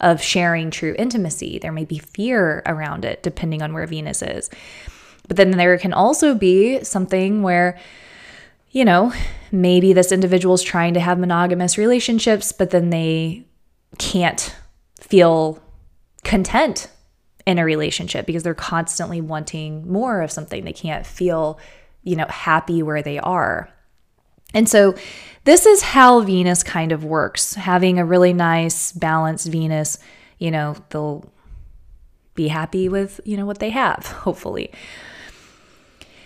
of 0.00 0.22
sharing 0.22 0.70
true 0.70 0.94
intimacy. 0.98 1.58
There 1.58 1.72
may 1.72 1.84
be 1.84 1.98
fear 1.98 2.62
around 2.66 3.04
it, 3.04 3.22
depending 3.22 3.62
on 3.62 3.72
where 3.72 3.86
Venus 3.86 4.22
is. 4.22 4.50
But 5.28 5.36
then 5.36 5.52
there 5.52 5.78
can 5.78 5.92
also 5.92 6.34
be 6.34 6.82
something 6.82 7.42
where, 7.42 7.78
you 8.72 8.84
know, 8.84 9.12
maybe 9.52 9.92
this 9.92 10.12
individual 10.12 10.54
is 10.54 10.62
trying 10.62 10.94
to 10.94 11.00
have 11.00 11.18
monogamous 11.18 11.78
relationships, 11.78 12.52
but 12.52 12.70
then 12.70 12.90
they 12.90 13.46
can't 13.98 14.54
feel 15.00 15.62
content 16.24 16.88
in 17.46 17.58
a 17.58 17.64
relationship 17.64 18.26
because 18.26 18.42
they're 18.42 18.54
constantly 18.54 19.20
wanting 19.20 19.90
more 19.90 20.22
of 20.22 20.32
something. 20.32 20.64
They 20.64 20.72
can't 20.72 21.06
feel 21.06 21.60
you 22.02 22.16
know, 22.16 22.26
happy 22.28 22.82
where 22.82 23.02
they 23.02 23.18
are. 23.18 23.68
And 24.54 24.68
so 24.68 24.94
this 25.44 25.66
is 25.66 25.82
how 25.82 26.20
Venus 26.20 26.62
kind 26.62 26.92
of 26.92 27.04
works. 27.04 27.54
Having 27.54 27.98
a 27.98 28.04
really 28.04 28.32
nice 28.32 28.92
balanced 28.92 29.48
Venus, 29.48 29.98
you 30.38 30.50
know, 30.50 30.76
they'll 30.90 31.30
be 32.34 32.48
happy 32.48 32.88
with, 32.88 33.20
you 33.24 33.36
know, 33.36 33.46
what 33.46 33.60
they 33.60 33.70
have, 33.70 34.06
hopefully. 34.06 34.70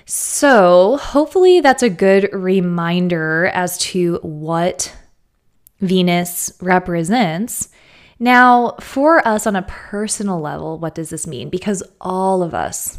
So, 0.08 0.98
hopefully 0.98 1.60
that's 1.60 1.82
a 1.82 1.90
good 1.90 2.30
reminder 2.32 3.46
as 3.46 3.76
to 3.78 4.20
what 4.22 4.96
Venus 5.80 6.52
represents. 6.60 7.68
Now, 8.18 8.76
for 8.80 9.26
us 9.26 9.46
on 9.46 9.56
a 9.56 9.62
personal 9.62 10.40
level, 10.40 10.78
what 10.78 10.94
does 10.94 11.10
this 11.10 11.26
mean? 11.26 11.50
Because 11.50 11.82
all 12.00 12.42
of 12.42 12.54
us 12.54 12.98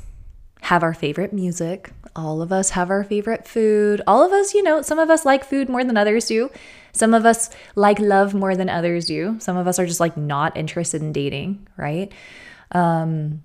have 0.61 0.83
our 0.83 0.93
favorite 0.93 1.31
music, 1.31 1.91
all 2.17 2.41
of 2.41 2.51
us 2.51 2.71
have 2.71 2.89
our 2.89 3.03
favorite 3.03 3.47
food. 3.47 4.01
All 4.07 4.23
of 4.23 4.31
us, 4.31 4.55
you 4.55 4.63
know, 4.63 4.81
some 4.81 4.97
of 4.97 5.09
us 5.09 5.23
like 5.23 5.45
food 5.45 5.69
more 5.69 5.83
than 5.83 5.97
others 5.97 6.25
do. 6.25 6.49
Some 6.91 7.13
of 7.13 7.25
us 7.25 7.51
like 7.75 7.99
love 7.99 8.33
more 8.33 8.55
than 8.55 8.69
others 8.69 9.05
do. 9.05 9.37
Some 9.39 9.55
of 9.55 9.67
us 9.67 9.77
are 9.77 9.85
just 9.85 9.99
like 9.99 10.17
not 10.17 10.57
interested 10.57 11.03
in 11.03 11.13
dating, 11.13 11.67
right? 11.77 12.11
Um, 12.71 13.43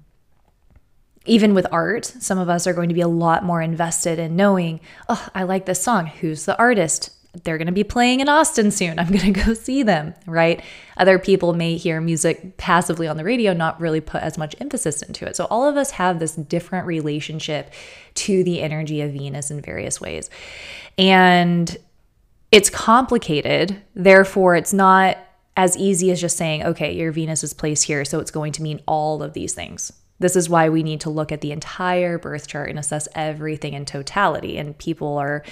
even 1.24 1.54
with 1.54 1.66
art, 1.70 2.04
some 2.06 2.38
of 2.38 2.48
us 2.48 2.66
are 2.66 2.72
going 2.72 2.88
to 2.88 2.94
be 2.94 3.00
a 3.00 3.08
lot 3.08 3.44
more 3.44 3.62
invested 3.62 4.18
in 4.18 4.36
knowing, 4.36 4.80
oh, 5.08 5.28
I 5.34 5.44
like 5.44 5.66
this 5.66 5.82
song. 5.82 6.06
Who's 6.06 6.44
the 6.44 6.58
artist? 6.58 7.10
they're 7.44 7.56
going 7.56 7.66
to 7.66 7.72
be 7.72 7.84
playing 7.84 8.20
in 8.20 8.28
Austin 8.28 8.70
soon. 8.70 8.98
I'm 8.98 9.08
going 9.08 9.32
to 9.32 9.44
go 9.44 9.54
see 9.54 9.82
them, 9.82 10.14
right? 10.26 10.62
Other 10.96 11.18
people 11.18 11.54
may 11.54 11.76
hear 11.76 12.00
music 12.00 12.56
passively 12.56 13.08
on 13.08 13.16
the 13.16 13.24
radio, 13.24 13.52
not 13.52 13.80
really 13.80 14.00
put 14.00 14.22
as 14.22 14.36
much 14.36 14.54
emphasis 14.60 15.02
into 15.02 15.26
it. 15.26 15.36
So, 15.36 15.46
all 15.46 15.66
of 15.66 15.76
us 15.76 15.92
have 15.92 16.18
this 16.18 16.34
different 16.34 16.86
relationship 16.86 17.72
to 18.14 18.44
the 18.44 18.60
energy 18.60 19.00
of 19.00 19.12
Venus 19.12 19.50
in 19.50 19.60
various 19.60 20.00
ways. 20.00 20.28
And 20.98 21.76
it's 22.50 22.68
complicated. 22.68 23.80
Therefore, 23.94 24.54
it's 24.56 24.74
not 24.74 25.16
as 25.56 25.76
easy 25.76 26.10
as 26.10 26.20
just 26.20 26.36
saying, 26.36 26.64
okay, 26.64 26.94
your 26.94 27.12
Venus 27.12 27.42
is 27.42 27.54
placed 27.54 27.84
here. 27.84 28.04
So, 28.04 28.20
it's 28.20 28.30
going 28.30 28.52
to 28.52 28.62
mean 28.62 28.80
all 28.86 29.22
of 29.22 29.32
these 29.32 29.54
things. 29.54 29.92
This 30.22 30.36
is 30.36 30.48
why 30.48 30.68
we 30.68 30.82
need 30.82 31.00
to 31.02 31.10
look 31.10 31.30
at 31.30 31.42
the 31.42 31.52
entire 31.52 32.18
birth 32.18 32.46
chart 32.46 32.70
and 32.70 32.78
assess 32.78 33.08
everything 33.14 33.74
in 33.74 33.84
totality. 33.84 34.56
And 34.56 34.76
people 34.78 35.18
are, 35.18 35.44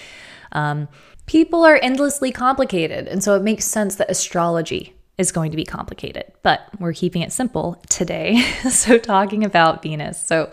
um, 0.53 0.89
people 1.27 1.65
are 1.65 1.79
endlessly 1.83 2.33
complicated. 2.33 3.07
And 3.07 3.23
so 3.23 3.35
it 3.35 3.43
makes 3.43 3.67
sense 3.67 3.97
that 3.97 4.11
astrology 4.11 4.95
is 5.19 5.33
going 5.33 5.51
to 5.51 5.57
be 5.57 5.67
complicated, 5.67 6.25
but 6.43 6.63
we're 6.79 6.95
keeping 6.95 7.21
it 7.21 7.31
simple 7.31 7.81
today. 7.91 8.41
so, 8.71 8.97
talking 8.97 9.45
about 9.45 9.83
Venus. 9.83 10.19
So, 10.21 10.51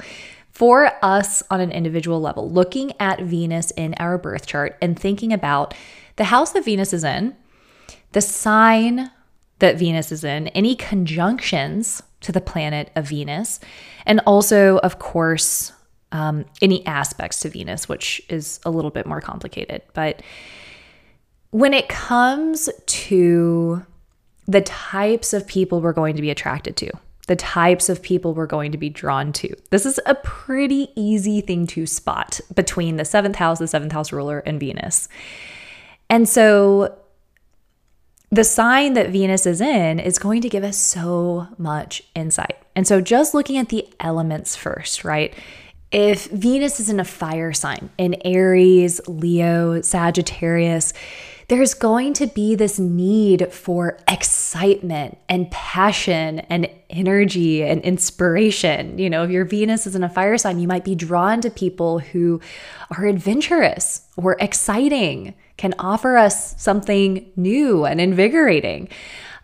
for 0.51 0.91
us 1.01 1.41
on 1.50 1.62
an 1.62 1.71
individual 1.71 2.19
level, 2.19 2.51
looking 2.51 2.91
at 3.00 3.21
Venus 3.21 3.71
in 3.71 3.93
our 3.97 4.17
birth 4.17 4.45
chart 4.45 4.75
and 4.81 5.00
thinking 5.00 5.31
about 5.31 5.74
the 6.17 6.25
house 6.25 6.51
that 6.51 6.65
Venus 6.65 6.91
is 6.91 7.03
in, 7.03 7.36
the 8.12 8.21
sign 8.21 9.12
that 9.59 9.77
Venus 9.77 10.12
is 10.12 10.24
in, 10.24 10.47
any 10.50 10.75
conjunctions 10.75 12.03
to 12.21 12.31
the 12.31 12.41
planet 12.41 12.89
of 12.95 13.07
Venus, 13.07 13.59
and 14.05 14.19
also, 14.25 14.77
of 14.79 15.00
course, 15.00 15.71
um, 16.12 16.45
any 16.62 16.86
aspects 16.86 17.41
to 17.41 17.50
Venus, 17.50 17.89
which 17.89 18.21
is 18.29 18.59
a 18.65 18.71
little 18.71 18.91
bit 18.91 19.05
more 19.05 19.21
complicated. 19.21 19.81
But 19.93 20.21
when 21.51 21.74
it 21.74 21.89
comes 21.89 22.69
to 22.86 23.86
the 24.47 24.62
types 24.62 25.33
of 25.33 25.45
people 25.47 25.81
we're 25.81 25.93
going 25.93 26.15
to 26.15 26.21
be 26.21 26.29
attracted 26.29 26.77
to, 26.77 26.89
the 27.27 27.36
types 27.36 27.89
of 27.89 28.01
people 28.01 28.33
we're 28.33 28.45
going 28.45 28.71
to 28.71 28.77
be 28.77 28.89
drawn 28.89 29.33
to, 29.33 29.53
this 29.69 29.86
is 29.86 30.00
a 30.05 30.15
pretty 30.15 30.89
easy 30.95 31.41
thing 31.41 31.67
to 31.67 31.86
spot 31.86 32.39
between 32.55 32.95
the 32.95 33.05
seventh 33.05 33.36
house, 33.36 33.59
the 33.59 33.67
seventh 33.67 33.91
house 33.91 34.13
ruler, 34.13 34.39
and 34.39 34.59
Venus. 34.59 35.09
And 36.09 36.27
so 36.27 36.97
the 38.29 38.43
sign 38.43 38.93
that 38.93 39.10
Venus 39.10 39.46
is 39.46 39.62
in 39.62 40.00
is 40.00 40.19
going 40.19 40.41
to 40.41 40.50
give 40.50 40.63
us 40.63 40.77
so 40.77 41.48
much 41.57 42.03
insight. 42.13 42.57
And 42.75 42.86
so 42.86 43.01
just 43.01 43.34
looking 43.34 43.57
at 43.57 43.69
the 43.69 43.88
elements 44.00 44.55
first, 44.55 45.03
right? 45.03 45.34
If 45.91 46.25
Venus 46.27 46.79
is 46.79 46.89
in 46.89 47.00
a 47.00 47.05
fire 47.05 47.53
sign, 47.53 47.89
in 47.98 48.15
Aries, 48.25 49.00
Leo, 49.07 49.81
Sagittarius, 49.81 50.93
there's 51.50 51.74
going 51.74 52.13
to 52.13 52.27
be 52.27 52.56
this 52.56 52.77
need 52.77 53.54
for 53.54 53.98
excitement 54.08 55.18
and 55.30 55.50
passion 55.50 56.39
and 56.39 56.70
energy 56.89 57.63
and 57.63 57.82
inspiration. 57.84 58.98
You 58.98 59.10
know, 59.10 59.24
if 59.24 59.32
your 59.32 59.46
Venus 59.46 59.88
is 59.88 59.96
in 59.96 60.04
a 60.04 60.10
fire 60.10 60.38
sign, 60.38 60.60
you 60.60 60.68
might 60.68 60.84
be 60.84 60.94
drawn 60.94 61.39
to 61.42 61.50
people 61.50 62.00
who 62.00 62.42
are 62.92 63.06
adventurous 63.06 64.01
or 64.18 64.36
exciting, 64.39 65.36
can 65.56 65.74
offer 65.80 66.18
us 66.18 66.62
something 66.62 67.32
new 67.36 67.86
and 67.86 68.01
invigorating. 68.01 68.89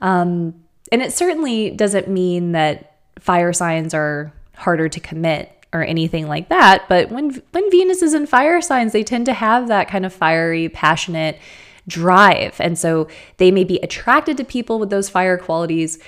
Um, 0.01 0.55
And 0.91 1.01
it 1.01 1.13
certainly 1.13 1.71
doesn't 1.71 2.07
mean 2.07 2.51
that 2.51 2.97
fire 3.19 3.53
signs 3.53 3.93
are 3.93 4.33
harder 4.55 4.89
to 4.89 4.99
commit 4.99 5.49
or 5.73 5.81
anything 5.83 6.27
like 6.27 6.49
that, 6.49 6.85
but 6.87 7.09
when 7.09 7.41
when 7.51 7.71
Venus 7.71 8.03
is 8.03 8.13
in 8.13 8.27
fire 8.27 8.61
signs, 8.61 8.91
they 8.91 9.03
tend 9.03 9.25
to 9.25 9.33
have 9.33 9.69
that 9.69 9.87
kind 9.87 10.05
of 10.05 10.13
fiery, 10.13 10.69
passionate 10.69 11.39
drive. 11.87 12.59
And 12.59 12.77
so 12.77 13.07
they 13.37 13.51
may 13.51 13.63
be 13.63 13.77
attracted 13.77 14.37
to 14.37 14.43
people 14.43 14.79
with 14.79 14.89
those 14.89 15.09
fire 15.09 15.37
qualities 15.37 15.99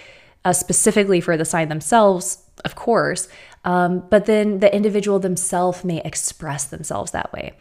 uh, 0.43 0.53
specifically 0.53 1.19
for 1.19 1.37
the 1.37 1.45
sign 1.45 1.69
themselves, 1.69 2.43
of 2.63 2.75
course, 2.75 3.27
um, 3.65 4.03
but 4.09 4.25
then 4.25 4.59
the 4.59 4.73
individual 4.73 5.19
themselves 5.19 5.83
may 5.83 6.01
express 6.03 6.65
themselves 6.65 7.11
that 7.11 7.33
way. 7.33 7.53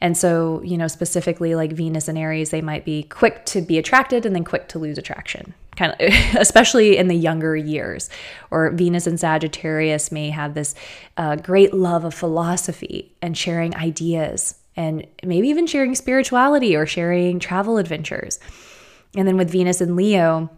And 0.00 0.16
so, 0.16 0.62
you 0.64 0.78
know, 0.78 0.88
specifically 0.88 1.54
like 1.54 1.72
Venus 1.72 2.08
and 2.08 2.16
Aries, 2.16 2.50
they 2.50 2.62
might 2.62 2.84
be 2.84 3.02
quick 3.02 3.44
to 3.46 3.60
be 3.60 3.76
attracted 3.76 4.24
and 4.24 4.34
then 4.34 4.44
quick 4.44 4.68
to 4.68 4.78
lose 4.78 4.96
attraction, 4.96 5.52
kind 5.76 5.92
of, 5.92 6.00
especially 6.36 6.96
in 6.96 7.08
the 7.08 7.14
younger 7.14 7.54
years. 7.54 8.08
Or 8.50 8.70
Venus 8.70 9.06
and 9.06 9.20
Sagittarius 9.20 10.10
may 10.10 10.30
have 10.30 10.54
this 10.54 10.74
uh, 11.18 11.36
great 11.36 11.74
love 11.74 12.04
of 12.04 12.14
philosophy 12.14 13.12
and 13.20 13.36
sharing 13.36 13.74
ideas 13.76 14.54
and 14.80 15.06
maybe 15.22 15.48
even 15.48 15.66
sharing 15.66 15.94
spirituality 15.94 16.74
or 16.74 16.86
sharing 16.86 17.38
travel 17.38 17.76
adventures. 17.76 18.38
And 19.14 19.28
then 19.28 19.36
with 19.36 19.50
Venus 19.50 19.82
and 19.82 19.94
Leo, 19.94 20.48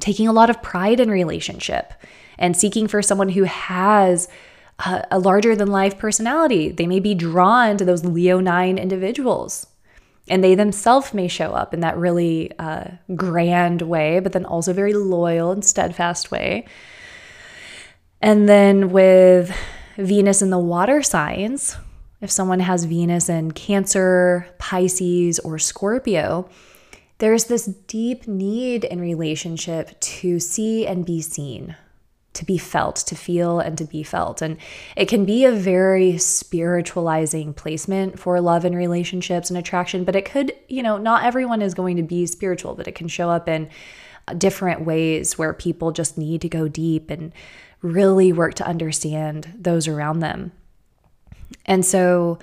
taking 0.00 0.26
a 0.26 0.32
lot 0.32 0.48
of 0.48 0.62
pride 0.62 1.00
in 1.00 1.10
relationship 1.10 1.92
and 2.38 2.56
seeking 2.56 2.88
for 2.88 3.02
someone 3.02 3.28
who 3.28 3.44
has 3.44 4.26
a, 4.78 5.06
a 5.10 5.18
larger 5.18 5.54
than 5.54 5.68
life 5.68 5.98
personality. 5.98 6.70
They 6.70 6.86
may 6.86 6.98
be 6.98 7.14
drawn 7.14 7.76
to 7.76 7.84
those 7.84 8.06
Leonine 8.06 8.78
individuals. 8.78 9.66
And 10.28 10.42
they 10.42 10.54
themselves 10.54 11.12
may 11.12 11.28
show 11.28 11.52
up 11.52 11.74
in 11.74 11.80
that 11.80 11.98
really 11.98 12.52
uh, 12.58 12.84
grand 13.14 13.82
way, 13.82 14.20
but 14.20 14.32
then 14.32 14.46
also 14.46 14.72
very 14.72 14.94
loyal 14.94 15.52
and 15.52 15.62
steadfast 15.62 16.30
way. 16.30 16.66
And 18.22 18.48
then 18.48 18.90
with 18.90 19.54
Venus 19.98 20.40
in 20.40 20.48
the 20.48 20.58
water 20.58 21.02
signs, 21.02 21.76
if 22.22 22.30
someone 22.30 22.60
has 22.60 22.84
Venus 22.84 23.28
in 23.28 23.50
Cancer, 23.50 24.48
Pisces, 24.58 25.40
or 25.40 25.58
Scorpio, 25.58 26.48
there's 27.18 27.44
this 27.44 27.66
deep 27.66 28.26
need 28.26 28.84
in 28.84 29.00
relationship 29.00 29.98
to 30.00 30.38
see 30.38 30.86
and 30.86 31.04
be 31.04 31.20
seen, 31.20 31.76
to 32.34 32.44
be 32.44 32.58
felt, 32.58 32.96
to 32.96 33.16
feel 33.16 33.58
and 33.58 33.76
to 33.76 33.84
be 33.84 34.04
felt. 34.04 34.40
And 34.40 34.56
it 34.96 35.06
can 35.06 35.24
be 35.24 35.44
a 35.44 35.52
very 35.52 36.16
spiritualizing 36.16 37.54
placement 37.54 38.18
for 38.18 38.40
love 38.40 38.64
and 38.64 38.76
relationships 38.76 39.50
and 39.50 39.58
attraction, 39.58 40.04
but 40.04 40.16
it 40.16 40.24
could, 40.24 40.52
you 40.68 40.82
know, 40.82 40.98
not 40.98 41.24
everyone 41.24 41.60
is 41.60 41.74
going 41.74 41.96
to 41.96 42.02
be 42.04 42.26
spiritual, 42.26 42.74
but 42.74 42.86
it 42.86 42.94
can 42.94 43.08
show 43.08 43.30
up 43.30 43.48
in 43.48 43.68
different 44.38 44.84
ways 44.84 45.36
where 45.36 45.52
people 45.52 45.90
just 45.90 46.16
need 46.16 46.40
to 46.40 46.48
go 46.48 46.68
deep 46.68 47.10
and 47.10 47.32
really 47.82 48.32
work 48.32 48.54
to 48.54 48.66
understand 48.66 49.52
those 49.58 49.88
around 49.88 50.20
them. 50.20 50.52
And 51.66 51.84
so 51.84 52.38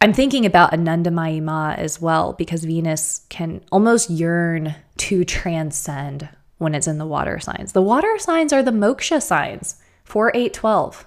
I'm 0.00 0.12
thinking 0.12 0.46
about 0.46 0.72
Anandamayi 0.72 1.42
Ma 1.42 1.74
as 1.76 2.00
well 2.00 2.32
because 2.32 2.64
Venus 2.64 3.26
can 3.28 3.60
almost 3.70 4.08
yearn 4.08 4.74
to 4.98 5.24
transcend 5.24 6.28
when 6.58 6.74
it's 6.74 6.86
in 6.86 6.98
the 6.98 7.06
water 7.06 7.38
signs. 7.38 7.72
The 7.72 7.82
water 7.82 8.18
signs 8.18 8.52
are 8.52 8.62
the 8.62 8.70
moksha 8.70 9.22
signs 9.22 9.76
4, 10.04 10.32
8, 10.34 10.54
12. 10.54 11.06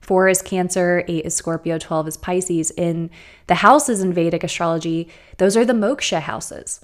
4 0.00 0.28
is 0.28 0.42
Cancer, 0.42 1.04
8 1.08 1.24
is 1.24 1.34
Scorpio, 1.34 1.78
12 1.78 2.08
is 2.08 2.16
Pisces. 2.16 2.70
In 2.70 3.10
the 3.48 3.56
houses 3.56 4.00
in 4.00 4.12
Vedic 4.12 4.44
astrology, 4.44 5.08
those 5.38 5.56
are 5.56 5.64
the 5.64 5.72
moksha 5.72 6.20
houses. 6.20 6.80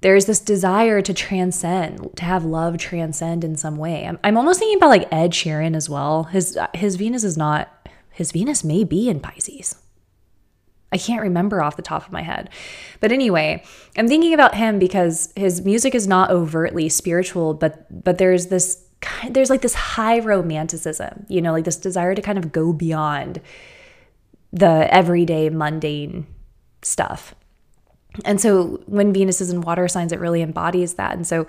There's 0.00 0.26
this 0.26 0.38
desire 0.38 1.02
to 1.02 1.12
transcend, 1.12 2.16
to 2.16 2.24
have 2.24 2.44
love 2.44 2.78
transcend 2.78 3.42
in 3.42 3.56
some 3.56 3.76
way. 3.76 4.06
I'm, 4.06 4.18
I'm 4.22 4.36
almost 4.36 4.60
thinking 4.60 4.78
about 4.78 4.90
like 4.90 5.12
Ed 5.12 5.32
Sheeran 5.32 5.74
as 5.74 5.88
well. 5.88 6.24
His 6.24 6.56
his 6.74 6.96
Venus 6.96 7.24
is 7.24 7.36
not 7.36 7.88
his 8.10 8.32
Venus 8.32 8.62
may 8.62 8.84
be 8.84 9.08
in 9.08 9.20
Pisces. 9.20 9.76
I 10.90 10.98
can't 10.98 11.22
remember 11.22 11.62
off 11.62 11.76
the 11.76 11.82
top 11.82 12.06
of 12.06 12.12
my 12.12 12.22
head. 12.22 12.48
But 13.00 13.12
anyway, 13.12 13.62
I'm 13.96 14.08
thinking 14.08 14.32
about 14.32 14.54
him 14.54 14.78
because 14.78 15.32
his 15.36 15.62
music 15.64 15.94
is 15.94 16.06
not 16.06 16.30
overtly 16.30 16.88
spiritual, 16.88 17.54
but 17.54 18.04
but 18.04 18.18
there's 18.18 18.46
this 18.46 18.84
there's 19.30 19.50
like 19.50 19.62
this 19.62 19.74
high 19.74 20.20
romanticism, 20.20 21.26
you 21.28 21.40
know, 21.40 21.52
like 21.52 21.64
this 21.64 21.76
desire 21.76 22.14
to 22.14 22.22
kind 22.22 22.38
of 22.38 22.52
go 22.52 22.72
beyond 22.72 23.40
the 24.52 24.92
everyday 24.92 25.50
mundane 25.50 26.26
stuff. 26.82 27.34
And 28.24 28.40
so 28.40 28.82
when 28.86 29.12
Venus 29.12 29.40
is 29.40 29.50
in 29.50 29.60
water 29.60 29.86
signs, 29.88 30.12
it 30.12 30.20
really 30.20 30.42
embodies 30.42 30.94
that. 30.94 31.14
And 31.14 31.26
so 31.26 31.46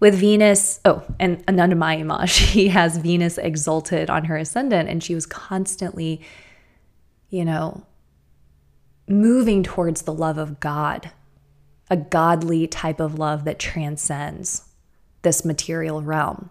with 0.00 0.14
Venus, 0.14 0.80
oh, 0.84 1.02
and 1.18 1.44
Anandamayi 1.46 2.04
Ma, 2.04 2.24
she 2.26 2.68
has 2.68 2.98
Venus 2.98 3.38
exalted 3.38 4.10
on 4.10 4.24
her 4.24 4.36
ascendant, 4.36 4.88
and 4.88 5.02
she 5.02 5.14
was 5.14 5.26
constantly, 5.26 6.20
you 7.28 7.44
know, 7.44 7.84
moving 9.08 9.62
towards 9.62 10.02
the 10.02 10.12
love 10.12 10.38
of 10.38 10.60
God, 10.60 11.10
a 11.90 11.96
godly 11.96 12.66
type 12.66 13.00
of 13.00 13.18
love 13.18 13.44
that 13.44 13.58
transcends 13.58 14.64
this 15.22 15.44
material 15.44 16.02
realm. 16.02 16.50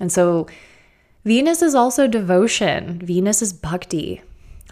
And 0.00 0.10
so 0.10 0.46
Venus 1.24 1.62
is 1.62 1.74
also 1.74 2.06
devotion. 2.06 2.98
Venus 3.04 3.42
is 3.42 3.52
bhakti, 3.52 4.22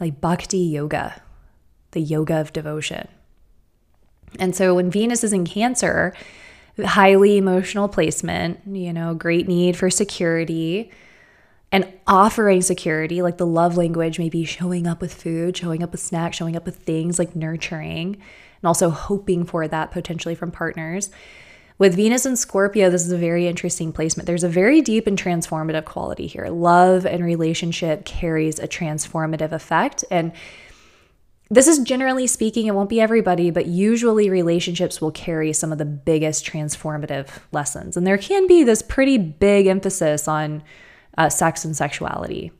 like 0.00 0.20
bhakti 0.20 0.58
yoga, 0.58 1.22
the 1.92 2.00
yoga 2.00 2.40
of 2.40 2.52
devotion. 2.52 3.06
And 4.38 4.54
so 4.54 4.74
when 4.74 4.90
Venus 4.90 5.24
is 5.24 5.32
in 5.32 5.44
Cancer, 5.44 6.14
highly 6.84 7.36
emotional 7.36 7.88
placement, 7.88 8.60
you 8.66 8.92
know, 8.92 9.14
great 9.14 9.48
need 9.48 9.76
for 9.76 9.90
security 9.90 10.90
and 11.72 11.92
offering 12.06 12.62
security, 12.62 13.22
like 13.22 13.38
the 13.38 13.46
love 13.46 13.76
language, 13.76 14.18
maybe 14.18 14.44
showing 14.44 14.86
up 14.86 15.00
with 15.00 15.14
food, 15.14 15.56
showing 15.56 15.82
up 15.82 15.92
with 15.92 16.00
snacks, 16.00 16.36
showing 16.36 16.56
up 16.56 16.64
with 16.64 16.76
things 16.76 17.18
like 17.18 17.36
nurturing, 17.36 18.14
and 18.14 18.64
also 18.64 18.90
hoping 18.90 19.44
for 19.44 19.68
that 19.68 19.90
potentially 19.90 20.34
from 20.34 20.50
partners. 20.50 21.10
With 21.78 21.94
Venus 21.94 22.26
and 22.26 22.38
Scorpio, 22.38 22.90
this 22.90 23.06
is 23.06 23.12
a 23.12 23.16
very 23.16 23.46
interesting 23.46 23.90
placement. 23.92 24.26
There's 24.26 24.44
a 24.44 24.48
very 24.48 24.82
deep 24.82 25.06
and 25.06 25.16
transformative 25.16 25.86
quality 25.86 26.26
here. 26.26 26.48
Love 26.48 27.06
and 27.06 27.24
relationship 27.24 28.04
carries 28.04 28.58
a 28.58 28.68
transformative 28.68 29.52
effect. 29.52 30.04
And 30.10 30.32
this 31.50 31.66
is 31.66 31.80
generally 31.80 32.28
speaking, 32.28 32.66
it 32.66 32.74
won't 32.74 32.88
be 32.88 33.00
everybody, 33.00 33.50
but 33.50 33.66
usually 33.66 34.30
relationships 34.30 35.00
will 35.00 35.10
carry 35.10 35.52
some 35.52 35.72
of 35.72 35.78
the 35.78 35.84
biggest 35.84 36.46
transformative 36.46 37.28
lessons. 37.50 37.96
And 37.96 38.06
there 38.06 38.18
can 38.18 38.46
be 38.46 38.62
this 38.62 38.82
pretty 38.82 39.18
big 39.18 39.66
emphasis 39.66 40.28
on 40.28 40.62
uh, 41.18 41.28
sex 41.28 41.64
and 41.64 41.76
sexuality. 41.76 42.52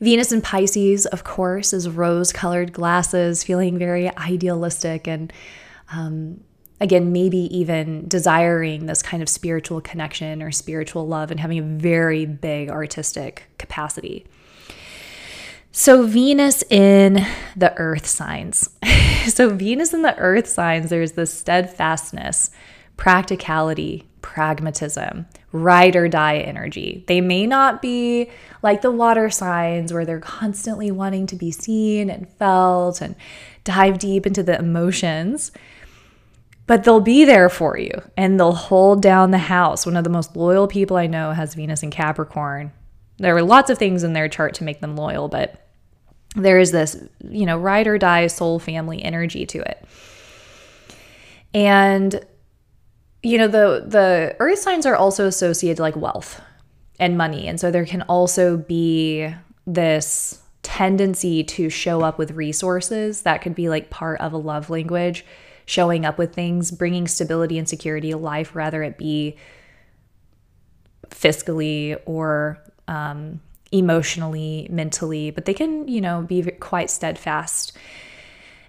Venus 0.00 0.30
in 0.30 0.42
Pisces, 0.42 1.06
of 1.06 1.24
course, 1.24 1.72
is 1.72 1.88
rose 1.88 2.32
colored 2.32 2.72
glasses, 2.72 3.42
feeling 3.42 3.78
very 3.78 4.14
idealistic 4.16 5.08
and, 5.08 5.32
um, 5.90 6.40
again, 6.80 7.10
maybe 7.10 7.38
even 7.56 8.06
desiring 8.06 8.86
this 8.86 9.02
kind 9.02 9.22
of 9.22 9.28
spiritual 9.28 9.80
connection 9.80 10.40
or 10.40 10.52
spiritual 10.52 11.08
love 11.08 11.32
and 11.32 11.40
having 11.40 11.58
a 11.58 11.62
very 11.62 12.26
big 12.26 12.70
artistic 12.70 13.44
capacity. 13.58 14.24
So, 15.78 16.06
Venus 16.06 16.62
in 16.70 17.26
the 17.54 17.76
earth 17.76 18.06
signs. 18.06 18.70
so, 19.26 19.50
Venus 19.50 19.92
in 19.92 20.00
the 20.00 20.16
earth 20.16 20.48
signs, 20.48 20.88
there's 20.88 21.12
this 21.12 21.38
steadfastness, 21.38 22.50
practicality, 22.96 24.08
pragmatism, 24.22 25.26
ride 25.52 25.94
or 25.94 26.08
die 26.08 26.38
energy. 26.38 27.04
They 27.08 27.20
may 27.20 27.46
not 27.46 27.82
be 27.82 28.30
like 28.62 28.80
the 28.80 28.90
water 28.90 29.28
signs 29.28 29.92
where 29.92 30.06
they're 30.06 30.18
constantly 30.18 30.90
wanting 30.90 31.26
to 31.26 31.36
be 31.36 31.50
seen 31.50 32.08
and 32.08 32.26
felt 32.26 33.02
and 33.02 33.14
dive 33.64 33.98
deep 33.98 34.24
into 34.24 34.42
the 34.42 34.58
emotions, 34.58 35.52
but 36.66 36.84
they'll 36.84 37.00
be 37.00 37.26
there 37.26 37.50
for 37.50 37.76
you 37.76 37.92
and 38.16 38.40
they'll 38.40 38.52
hold 38.52 39.02
down 39.02 39.30
the 39.30 39.36
house. 39.36 39.84
One 39.84 39.98
of 39.98 40.04
the 40.04 40.10
most 40.10 40.36
loyal 40.36 40.68
people 40.68 40.96
I 40.96 41.06
know 41.06 41.32
has 41.32 41.52
Venus 41.52 41.82
in 41.82 41.90
Capricorn. 41.90 42.72
There 43.18 43.36
are 43.36 43.42
lots 43.42 43.68
of 43.68 43.76
things 43.76 44.04
in 44.04 44.14
their 44.14 44.30
chart 44.30 44.54
to 44.54 44.64
make 44.64 44.80
them 44.80 44.96
loyal, 44.96 45.28
but 45.28 45.65
there 46.36 46.58
is 46.58 46.70
this, 46.70 46.96
you 47.28 47.46
know, 47.46 47.58
ride 47.58 47.86
or 47.86 47.98
die 47.98 48.26
soul 48.26 48.58
family 48.58 49.02
energy 49.02 49.46
to 49.46 49.58
it. 49.60 49.84
And 51.54 52.24
you 53.22 53.38
know, 53.38 53.48
the 53.48 53.84
the 53.86 54.36
earth 54.38 54.58
signs 54.58 54.86
are 54.86 54.94
also 54.94 55.26
associated 55.26 55.80
like 55.80 55.96
wealth 55.96 56.40
and 57.00 57.18
money. 57.18 57.48
And 57.48 57.58
so 57.58 57.70
there 57.70 57.86
can 57.86 58.02
also 58.02 58.56
be 58.56 59.32
this 59.66 60.42
tendency 60.62 61.42
to 61.42 61.68
show 61.68 62.02
up 62.02 62.18
with 62.18 62.32
resources 62.32 63.22
that 63.22 63.42
could 63.42 63.54
be 63.54 63.68
like 63.68 63.90
part 63.90 64.20
of 64.20 64.32
a 64.32 64.36
love 64.36 64.70
language, 64.70 65.24
showing 65.64 66.04
up 66.04 66.18
with 66.18 66.34
things, 66.34 66.70
bringing 66.70 67.08
stability 67.08 67.58
and 67.58 67.68
security 67.68 68.10
to 68.10 68.16
life, 68.16 68.54
rather 68.54 68.82
it 68.82 68.98
be 68.98 69.36
fiscally 71.10 71.98
or 72.04 72.62
um, 72.88 73.40
emotionally, 73.78 74.66
mentally, 74.70 75.30
but 75.30 75.44
they 75.44 75.54
can, 75.54 75.86
you 75.88 76.00
know, 76.00 76.22
be 76.22 76.42
quite 76.42 76.90
steadfast. 76.90 77.76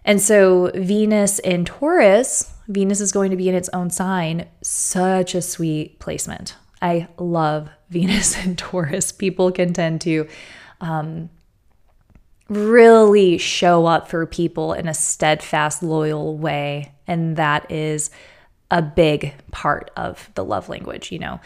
And 0.06 0.22
so 0.22 0.72
Venus 0.74 1.40
in 1.40 1.66
Taurus, 1.66 2.54
Venus 2.68 3.02
is 3.02 3.12
going 3.12 3.32
to 3.32 3.38
be 3.38 3.50
in 3.50 3.56
its 3.56 3.70
own 3.74 3.90
sign. 3.90 4.48
Such 4.62 5.36
a 5.36 5.42
sweet 5.42 6.00
placement. 6.00 6.56
I 6.82 7.08
love 7.18 7.70
Venus 7.90 8.44
in 8.46 8.56
Taurus. 8.56 9.12
People 9.12 9.52
can 9.52 9.74
tend 9.74 10.02
to 10.02 10.28
um, 10.82 11.30
really 12.50 13.38
show 13.38 13.86
up 13.86 14.10
for 14.10 14.26
people 14.26 14.74
in 14.74 14.88
a 14.88 14.94
steadfast, 14.94 15.84
loyal 15.84 16.38
way. 16.38 16.94
And 17.06 17.36
that 17.38 17.70
is 17.72 18.10
a 18.70 18.82
big 18.82 19.34
part 19.52 19.92
of 19.96 20.30
the 20.36 20.44
love 20.44 20.70
language, 20.70 21.12
you 21.12 21.20
know 21.20 21.40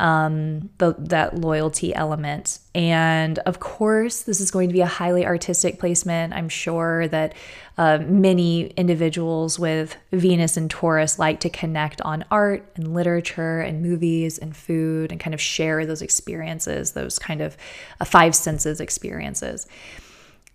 um, 0.00 0.70
the, 0.78 0.94
that 0.98 1.38
loyalty 1.38 1.94
element. 1.94 2.58
And 2.74 3.38
of 3.40 3.60
course, 3.60 4.22
this 4.22 4.40
is 4.40 4.50
going 4.50 4.68
to 4.68 4.72
be 4.72 4.80
a 4.80 4.86
highly 4.86 5.26
artistic 5.26 5.78
placement. 5.78 6.32
I'm 6.32 6.48
sure 6.48 7.06
that 7.08 7.34
uh, 7.76 7.98
many 7.98 8.68
individuals 8.68 9.58
with 9.58 9.96
Venus 10.10 10.56
and 10.56 10.70
Taurus 10.70 11.18
like 11.18 11.40
to 11.40 11.50
connect 11.50 12.00
on 12.00 12.24
art 12.30 12.66
and 12.76 12.94
literature 12.94 13.60
and 13.60 13.82
movies 13.82 14.38
and 14.38 14.56
food 14.56 15.12
and 15.12 15.20
kind 15.20 15.34
of 15.34 15.40
share 15.40 15.84
those 15.84 16.02
experiences, 16.02 16.92
those 16.92 17.18
kind 17.18 17.42
of 17.42 17.56
uh, 18.00 18.04
five 18.04 18.34
senses 18.34 18.80
experiences 18.80 19.66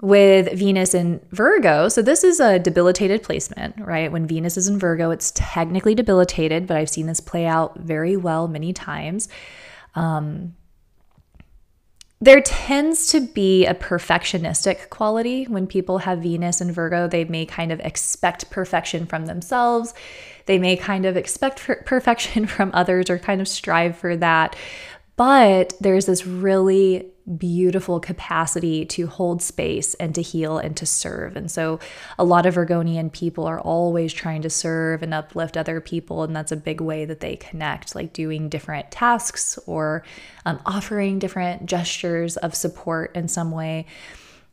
with 0.01 0.51
Venus 0.57 0.93
in 0.93 1.21
Virgo. 1.31 1.87
So 1.87 2.01
this 2.01 2.23
is 2.23 2.39
a 2.39 2.59
debilitated 2.59 3.23
placement, 3.23 3.75
right? 3.79 4.11
When 4.11 4.27
Venus 4.27 4.57
is 4.57 4.67
in 4.67 4.77
Virgo, 4.77 5.11
it's 5.11 5.31
technically 5.35 5.95
debilitated, 5.95 6.67
but 6.67 6.77
I've 6.77 6.89
seen 6.89 7.07
this 7.07 7.21
play 7.21 7.45
out 7.45 7.79
very 7.79 8.17
well 8.17 8.47
many 8.47 8.73
times. 8.73 9.29
Um, 9.95 10.55
there 12.21 12.41
tends 12.41 13.07
to 13.07 13.21
be 13.21 13.65
a 13.65 13.73
perfectionistic 13.73 14.89
quality 14.89 15.45
when 15.45 15.67
people 15.67 15.99
have 15.99 16.19
Venus 16.19 16.61
and 16.61 16.73
Virgo. 16.73 17.07
They 17.07 17.25
may 17.25 17.45
kind 17.45 17.71
of 17.71 17.79
expect 17.81 18.49
perfection 18.49 19.05
from 19.05 19.25
themselves. 19.25 19.93
They 20.45 20.57
may 20.57 20.75
kind 20.75 21.05
of 21.05 21.17
expect 21.17 21.59
perfection 21.85 22.47
from 22.47 22.71
others 22.73 23.09
or 23.09 23.19
kind 23.19 23.41
of 23.41 23.47
strive 23.47 23.97
for 23.97 24.15
that. 24.17 24.55
But 25.15 25.73
there's 25.79 26.05
this 26.05 26.25
really 26.25 27.11
beautiful 27.37 27.99
capacity 27.99 28.85
to 28.85 29.07
hold 29.07 29.41
space 29.41 29.95
and 29.95 30.13
to 30.13 30.21
heal 30.21 30.57
and 30.57 30.77
to 30.77 30.85
serve. 30.85 31.35
And 31.35 31.49
so 31.49 31.79
a 32.19 32.23
lot 32.23 32.45
of 32.45 32.55
Virgonian 32.55 33.11
people 33.11 33.45
are 33.45 33.59
always 33.59 34.13
trying 34.13 34.43
to 34.43 34.49
serve 34.49 35.01
and 35.01 35.13
uplift 35.13 35.57
other 35.57 35.81
people. 35.81 36.23
And 36.23 36.35
that's 36.35 36.51
a 36.51 36.57
big 36.57 36.81
way 36.81 37.03
that 37.05 37.21
they 37.21 37.35
connect, 37.35 37.95
like 37.95 38.13
doing 38.13 38.47
different 38.47 38.91
tasks 38.91 39.57
or 39.65 40.03
um, 40.45 40.59
offering 40.65 41.17
different 41.17 41.65
gestures 41.65 42.37
of 42.37 42.53
support 42.53 43.15
in 43.15 43.27
some 43.27 43.51
way. 43.51 43.87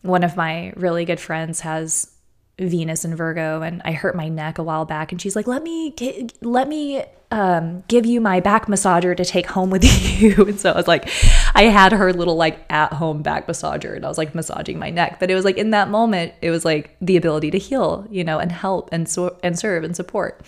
One 0.00 0.24
of 0.24 0.36
my 0.36 0.72
really 0.76 1.04
good 1.04 1.20
friends 1.20 1.60
has 1.60 2.11
Venus 2.58 3.04
and 3.04 3.16
Virgo, 3.16 3.62
and 3.62 3.80
I 3.84 3.92
hurt 3.92 4.14
my 4.14 4.28
neck 4.28 4.58
a 4.58 4.62
while 4.62 4.84
back, 4.84 5.10
and 5.10 5.20
she's 5.20 5.34
like, 5.34 5.46
"Let 5.46 5.62
me 5.62 5.90
get, 5.90 6.32
let 6.42 6.68
me 6.68 7.02
um, 7.30 7.82
give 7.88 8.04
you 8.04 8.20
my 8.20 8.40
back 8.40 8.66
massager 8.66 9.16
to 9.16 9.24
take 9.24 9.46
home 9.46 9.70
with 9.70 9.84
you." 10.20 10.44
and 10.46 10.60
so 10.60 10.72
I 10.72 10.76
was 10.76 10.86
like, 10.88 11.08
I 11.54 11.64
had 11.64 11.92
her 11.92 12.12
little 12.12 12.36
like 12.36 12.64
at 12.70 12.92
home 12.92 13.22
back 13.22 13.46
massager, 13.46 13.96
and 13.96 14.04
I 14.04 14.08
was 14.08 14.18
like 14.18 14.34
massaging 14.34 14.78
my 14.78 14.90
neck. 14.90 15.18
But 15.18 15.30
it 15.30 15.34
was 15.34 15.44
like 15.44 15.56
in 15.56 15.70
that 15.70 15.88
moment, 15.88 16.34
it 16.42 16.50
was 16.50 16.64
like 16.64 16.96
the 17.00 17.16
ability 17.16 17.50
to 17.52 17.58
heal, 17.58 18.06
you 18.10 18.22
know, 18.22 18.38
and 18.38 18.52
help 18.52 18.90
and 18.92 19.08
so 19.08 19.38
and 19.42 19.58
serve 19.58 19.84
and 19.84 19.96
support. 19.96 20.40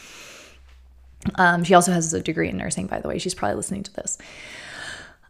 Um, 1.36 1.64
she 1.64 1.74
also 1.74 1.92
has 1.92 2.12
a 2.12 2.20
degree 2.20 2.50
in 2.50 2.58
nursing, 2.58 2.86
by 2.86 3.00
the 3.00 3.08
way. 3.08 3.18
She's 3.18 3.34
probably 3.34 3.56
listening 3.56 3.82
to 3.84 3.92
this. 3.94 4.18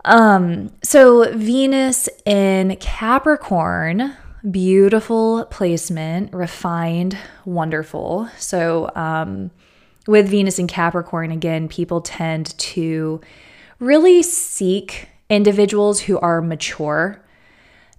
Um, 0.04 0.72
so 0.82 1.32
Venus 1.34 2.08
in 2.26 2.76
Capricorn 2.76 4.16
beautiful 4.50 5.46
placement, 5.46 6.32
refined, 6.32 7.16
wonderful. 7.44 8.28
So, 8.38 8.90
um, 8.94 9.50
with 10.06 10.28
Venus 10.28 10.58
in 10.58 10.66
Capricorn, 10.66 11.30
again, 11.30 11.68
people 11.68 12.02
tend 12.02 12.56
to 12.58 13.20
really 13.78 14.22
seek 14.22 15.08
individuals 15.30 16.00
who 16.00 16.18
are 16.18 16.42
mature 16.42 17.24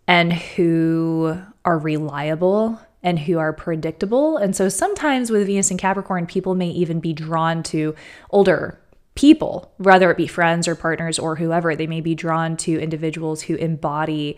and 0.08 0.32
who 0.32 1.38
are 1.64 1.80
reliable 1.80 2.80
and 3.02 3.20
who 3.20 3.38
are 3.40 3.54
predictable. 3.54 4.38
And 4.38 4.56
so 4.56 4.70
sometimes 4.70 5.32
with 5.32 5.48
Venus 5.48 5.72
in 5.72 5.78
Capricorn, 5.78 6.28
people 6.28 6.56
may 6.56 6.70
even 6.70 7.00
be 7.00 7.14
drawn 7.14 7.64
to 7.64 7.96
older 8.30 8.80
people, 9.16 9.72
whether 9.78 10.12
it 10.12 10.18
be 10.18 10.28
friends 10.28 10.68
or 10.68 10.76
partners 10.76 11.18
or 11.18 11.36
whoever. 11.36 11.76
They 11.76 11.88
may 11.88 12.02
be 12.02 12.16
drawn 12.16 12.58
to 12.58 12.80
individuals 12.80 13.44
who 13.44 13.56
embody 13.56 14.38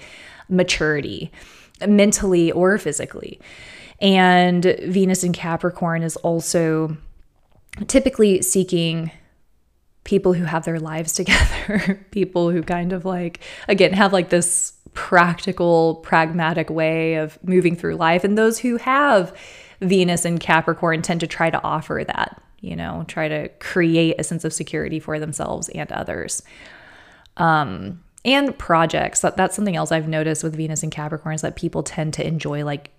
maturity 0.50 1.32
mentally 1.86 2.52
or 2.52 2.78
physically. 2.78 3.40
And 4.00 4.64
Venus 4.84 5.24
in 5.24 5.34
Capricorn 5.34 6.04
is 6.04 6.16
also 6.18 6.98
typically 7.88 8.42
seeking 8.42 9.12
people 10.04 10.34
who 10.34 10.46
have 10.46 10.66
their 10.66 10.80
lives 10.80 11.14
together, 11.14 12.06
people 12.12 12.50
who 12.52 12.64
kind 12.64 12.94
of 12.94 13.06
like, 13.06 13.42
again, 13.68 13.94
have 13.94 14.14
like 14.14 14.30
this 14.30 14.74
practical, 14.94 15.96
pragmatic 15.96 16.70
way 16.70 17.16
of 17.16 17.38
moving 17.44 17.76
through 17.76 17.96
life. 17.96 18.24
And 18.24 18.38
those 18.38 18.58
who 18.60 18.78
have 18.78 19.36
Venus 19.80 20.26
and 20.26 20.40
Capricorn 20.40 21.04
tend 21.04 21.20
to 21.20 21.28
try 21.28 21.52
to 21.52 21.62
offer 21.64 22.04
that, 22.08 22.42
you 22.62 22.76
know, 22.76 23.06
try 23.08 23.28
to 23.28 23.50
create 23.60 24.16
a 24.18 24.24
sense 24.24 24.44
of 24.44 24.54
security 24.54 25.00
for 25.00 25.20
themselves 25.20 25.70
and 25.70 25.92
others. 25.92 26.42
Um, 27.36 28.04
and 28.28 28.56
projects. 28.58 29.22
That, 29.22 29.38
that's 29.38 29.56
something 29.56 29.76
else 29.76 29.92
I've 29.92 30.08
noticed 30.08 30.44
with 30.44 30.56
Venus 30.56 30.84
and 30.84 30.92
Capricorn 30.92 31.34
is 31.34 31.42
that 31.42 31.56
people 31.56 31.82
tend 31.82 32.14
to 32.16 32.28
enjoy 32.28 32.64
like 32.66 32.92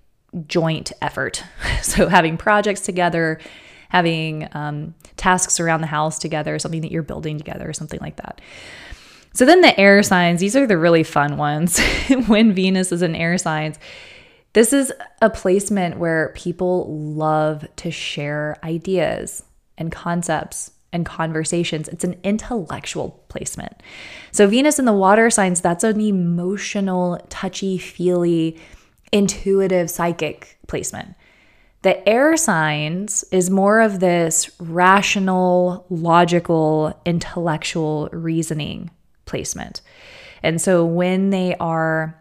joint 0.46 0.92
effort. 1.02 1.44
so 1.82 2.08
having 2.08 2.36
projects 2.36 2.80
together, 2.80 3.38
having 3.90 4.48
um, 4.52 4.94
tasks 5.16 5.60
around 5.60 5.82
the 5.82 5.86
house 5.86 6.18
together, 6.18 6.58
something 6.58 6.80
that 6.80 6.90
you're 6.90 7.02
building 7.02 7.38
together, 7.38 7.68
or 7.68 7.72
something 7.72 8.00
like 8.00 8.16
that. 8.16 8.40
So 9.34 9.44
then 9.44 9.60
the 9.60 9.78
air 9.78 10.02
signs, 10.02 10.40
these 10.40 10.56
are 10.56 10.66
the 10.66 10.78
really 10.78 11.04
fun 11.04 11.36
ones. 11.36 11.78
when 12.26 12.52
Venus 12.52 12.90
is 12.90 13.02
in 13.02 13.14
air 13.14 13.38
signs, 13.38 13.78
this 14.54 14.72
is 14.72 14.92
a 15.20 15.30
placement 15.30 15.98
where 15.98 16.32
people 16.34 16.98
love 16.98 17.66
to 17.76 17.90
share 17.90 18.56
ideas 18.64 19.44
and 19.76 19.92
concepts 19.92 20.72
and 20.92 21.04
conversations. 21.04 21.88
It's 21.88 22.04
an 22.04 22.16
intellectual 22.22 23.22
placement. 23.28 23.74
So, 24.32 24.46
Venus 24.46 24.78
in 24.78 24.84
the 24.84 24.92
water 24.92 25.30
signs, 25.30 25.60
that's 25.60 25.84
an 25.84 26.00
emotional, 26.00 27.18
touchy, 27.28 27.78
feely, 27.78 28.58
intuitive, 29.12 29.90
psychic 29.90 30.58
placement. 30.66 31.14
The 31.82 32.06
air 32.08 32.36
signs 32.36 33.24
is 33.30 33.50
more 33.50 33.80
of 33.80 34.00
this 34.00 34.50
rational, 34.58 35.86
logical, 35.90 37.00
intellectual 37.04 38.08
reasoning 38.12 38.90
placement. 39.26 39.80
And 40.42 40.60
so, 40.60 40.84
when 40.84 41.30
they 41.30 41.54
are 41.56 42.18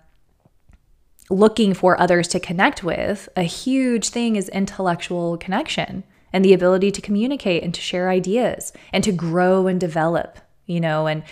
looking 1.29 1.73
for 1.73 1.99
others 1.99 2.27
to 2.29 2.39
connect 2.39 2.83
with, 2.83 3.27
a 3.35 3.43
huge 3.43 4.09
thing 4.09 4.35
is 4.35 4.49
intellectual 4.49 5.37
connection 5.37 6.03
and 6.33 6.43
the 6.43 6.53
ability 6.53 6.91
to 6.91 7.01
communicate 7.01 7.63
and 7.63 7.73
to 7.73 7.81
share 7.81 8.09
ideas 8.09 8.73
and 8.93 9.03
to 9.03 9.11
grow 9.11 9.67
and 9.67 9.79
develop, 9.79 10.39
you 10.65 10.79
know, 10.79 11.07
and 11.07 11.23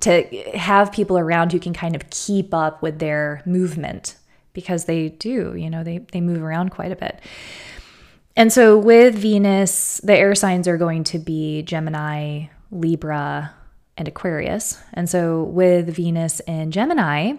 to 0.00 0.22
have 0.54 0.92
people 0.92 1.16
around 1.16 1.52
who 1.52 1.60
can 1.60 1.72
kind 1.72 1.94
of 1.94 2.10
keep 2.10 2.52
up 2.52 2.82
with 2.82 2.98
their 2.98 3.42
movement 3.46 4.16
because 4.52 4.84
they 4.84 5.08
do, 5.08 5.54
you 5.56 5.70
know, 5.70 5.84
they, 5.84 5.98
they 6.12 6.20
move 6.20 6.42
around 6.42 6.70
quite 6.70 6.92
a 6.92 6.96
bit. 6.96 7.20
And 8.36 8.52
so 8.52 8.78
with 8.78 9.14
Venus, 9.14 10.00
the 10.02 10.16
air 10.16 10.34
signs 10.34 10.66
are 10.66 10.78
going 10.78 11.04
to 11.04 11.18
be 11.18 11.62
Gemini, 11.62 12.46
Libra, 12.70 13.54
and 13.96 14.08
Aquarius. 14.08 14.78
And 14.94 15.08
so 15.08 15.44
with 15.44 15.94
Venus 15.94 16.40
and 16.40 16.72
Gemini, 16.72 17.34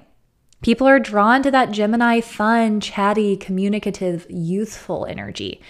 people 0.61 0.87
are 0.87 0.99
drawn 0.99 1.41
to 1.43 1.51
that 1.51 1.71
Gemini 1.71 2.21
fun, 2.21 2.79
chatty, 2.79 3.35
communicative, 3.37 4.27
youthful 4.29 5.05
energy. 5.05 5.61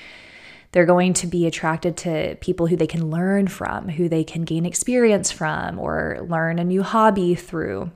They're 0.73 0.85
going 0.85 1.13
to 1.13 1.27
be 1.27 1.47
attracted 1.47 1.95
to 1.97 2.35
people 2.41 2.67
who 2.67 2.75
they 2.75 2.87
can 2.87 3.09
learn 3.09 3.47
from, 3.47 3.89
who 3.89 4.09
they 4.09 4.23
can 4.23 4.43
gain 4.43 4.65
experience 4.65 5.31
from, 5.31 5.79
or 5.79 6.19
learn 6.27 6.59
a 6.59 6.63
new 6.63 6.83
hobby 6.83 7.35
through. 7.35 7.91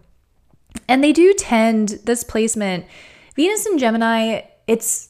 And 0.88 1.04
they 1.04 1.12
do 1.12 1.34
tend, 1.34 2.00
this 2.06 2.24
placement, 2.24 2.86
Venus 3.36 3.66
and 3.66 3.80
Gemini, 3.80 4.42
it's 4.68 5.10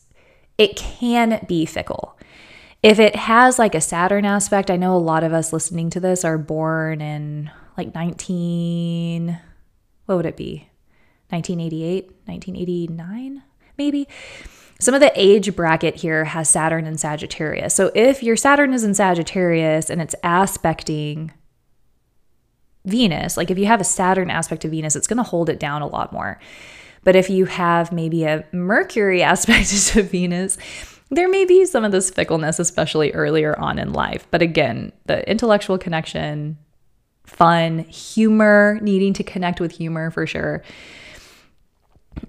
it 0.58 0.75
can 0.75 1.45
be 1.47 1.65
fickle. 1.65 2.17
If 2.82 2.99
it 2.99 3.15
has 3.15 3.60
like 3.60 3.75
a 3.75 3.82
Saturn 3.82 4.25
aspect, 4.25 4.71
I 4.71 4.77
know 4.77 4.95
a 4.95 4.97
lot 4.97 5.23
of 5.23 5.34
us 5.34 5.53
listening 5.53 5.89
to 5.91 5.99
this 5.99 6.25
are 6.25 6.38
born 6.38 7.01
in 7.01 7.51
like 7.77 7.93
19 7.93 9.39
what 10.08 10.15
would 10.15 10.25
it 10.25 10.38
be? 10.38 10.69
1988, 11.30 12.06
1989 12.25 13.43
maybe 13.77 14.08
some 14.79 14.93
of 14.93 15.01
the 15.01 15.11
age 15.15 15.55
bracket 15.55 15.95
here 15.95 16.25
has 16.25 16.49
Saturn 16.49 16.85
and 16.85 16.99
Sagittarius. 16.99 17.73
So 17.73 17.91
if 17.95 18.21
your 18.21 18.35
Saturn 18.35 18.73
is 18.73 18.83
in 18.83 18.93
Sagittarius 18.93 19.89
and 19.89 20.01
it's 20.01 20.15
aspecting 20.23 21.31
Venus, 22.85 23.37
like 23.37 23.49
if 23.49 23.57
you 23.57 23.65
have 23.65 23.81
a 23.81 23.85
Saturn 23.85 24.29
aspect 24.29 24.65
of 24.65 24.71
Venus, 24.71 24.95
it's 24.95 25.07
going 25.07 25.17
to 25.17 25.23
hold 25.23 25.49
it 25.49 25.59
down 25.59 25.81
a 25.81 25.87
lot 25.87 26.13
more. 26.13 26.39
But 27.03 27.15
if 27.15 27.29
you 27.29 27.45
have 27.45 27.91
maybe 27.91 28.23
a 28.25 28.45
Mercury 28.51 29.23
aspect 29.23 29.69
to 29.87 30.03
Venus, 30.03 30.57
there 31.09 31.29
may 31.29 31.45
be 31.45 31.65
some 31.65 31.83
of 31.83 31.91
this 31.91 32.09
fickleness, 32.09 32.59
especially 32.59 33.13
earlier 33.13 33.57
on 33.59 33.79
in 33.79 33.93
life. 33.93 34.27
But 34.29 34.41
again, 34.41 34.91
the 35.05 35.27
intellectual 35.29 35.77
connection, 35.77 36.57
fun, 37.25 37.79
humor, 37.79 38.77
needing 38.81 39.13
to 39.13 39.23
connect 39.23 39.59
with 39.59 39.71
humor 39.71 40.11
for 40.11 40.27
sure. 40.27 40.63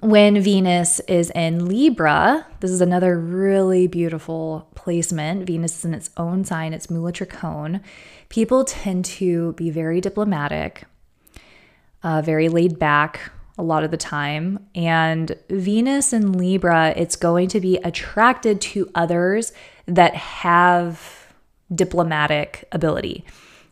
When 0.01 0.41
Venus 0.41 1.01
is 1.01 1.31
in 1.31 1.67
Libra, 1.67 2.47
this 2.61 2.71
is 2.71 2.81
another 2.81 3.19
really 3.19 3.89
beautiful 3.89 4.69
placement. 4.77 5.45
Venus 5.45 5.79
is 5.79 5.85
in 5.85 5.93
its 5.93 6.11
own 6.17 6.45
sign, 6.45 6.73
it's 6.73 6.89
Mula 6.89 7.13
Trikona. 7.13 7.81
People 8.29 8.65
tend 8.65 9.05
to 9.07 9.55
be 9.55 9.71
very 9.71 10.01
diplomatic, 10.01 10.85
uh, 12.05 12.23
very 12.23 12.49
laid 12.49 12.79
back, 12.79 13.33
a 13.59 13.63
lot 13.65 13.83
of 13.83 13.91
the 13.91 13.97
time. 13.97 14.65
And 14.73 15.35
Venus 15.51 16.13
in 16.13 16.33
Libra, 16.33 16.95
it's 16.97 17.17
going 17.17 17.49
to 17.49 17.61
be 17.61 17.79
attracted 17.79 18.61
to 18.61 18.89
others 18.95 19.53
that 19.87 20.15
have 20.15 21.27
diplomatic 21.75 22.69
ability. 22.71 23.25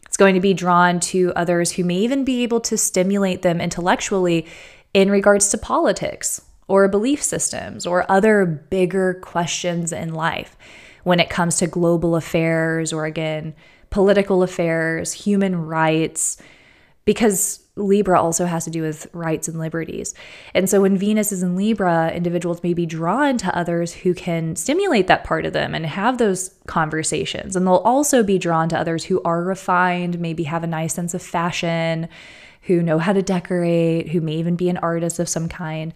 It's 0.07 0.17
going 0.17 0.35
to 0.35 0.41
be 0.41 0.55
drawn 0.55 0.99
to 1.01 1.33
others 1.37 1.73
who 1.73 1.85
may 1.85 1.99
even 1.99 2.25
be 2.25 2.43
able 2.43 2.61
to 2.63 2.77
stimulate 2.77 3.43
them 3.43 3.61
intellectually 3.61 4.47
in 4.97 5.11
regards 5.11 5.51
to 5.51 5.59
politics 5.59 6.41
or 6.69 6.89
belief 6.89 7.23
systems 7.23 7.85
or 7.85 8.11
other 8.11 8.47
bigger 8.47 9.13
questions 9.21 9.93
in 9.93 10.15
life 10.15 10.57
when 11.05 11.21
it 11.21 11.29
comes 11.29 11.59
to 11.59 11.67
global 11.67 12.17
affairs 12.17 12.95
or, 12.95 13.05
again, 13.05 13.55
political 13.91 14.43
affairs, 14.43 15.13
human 15.13 15.55
rights, 15.67 16.41
because 17.05 17.63
Libra 17.77 18.19
also 18.19 18.47
has 18.47 18.65
to 18.65 18.71
do 18.71 18.81
with 18.81 19.07
rights 19.13 19.49
and 19.49 19.59
liberties. 19.59 20.15
And 20.55 20.69
so 20.69 20.81
when 20.81 20.97
Venus 20.97 21.31
is 21.31 21.43
in 21.43 21.57
Libra, 21.57 22.11
individuals 22.11 22.63
may 22.63 22.73
be 22.73 22.87
drawn 22.87 23.37
to 23.37 23.55
others 23.55 23.93
who 23.93 24.15
can 24.15 24.57
stimulate 24.57 25.09
that 25.09 25.25
part 25.25 25.45
of 25.45 25.53
them 25.53 25.75
and 25.75 25.85
have 25.85 26.17
those 26.17 26.55
conversations. 26.67 27.55
And 27.55 27.67
they'll 27.67 27.75
also 27.75 28.23
be 28.23 28.39
drawn 28.39 28.71
to 28.71 28.79
others 28.79 29.05
who 29.05 29.21
are 29.25 29.45
refined, 29.45 30.19
maybe 30.19 30.45
have 30.45 30.65
a 30.65 30.67
nice 30.67 30.95
sense 30.95 31.13
of 31.13 31.21
fashion, 31.21 32.09
who 32.67 32.83
know 32.83 32.99
how 32.99 33.13
to 33.13 33.23
decorate, 33.23 34.09
who 34.09 34.21
may 34.21 34.35
even 34.37 34.57
be 34.57 34.69
an 34.69 34.77
artist 34.79 35.19
of 35.19 35.29
some 35.29 35.49
kind. 35.49 35.95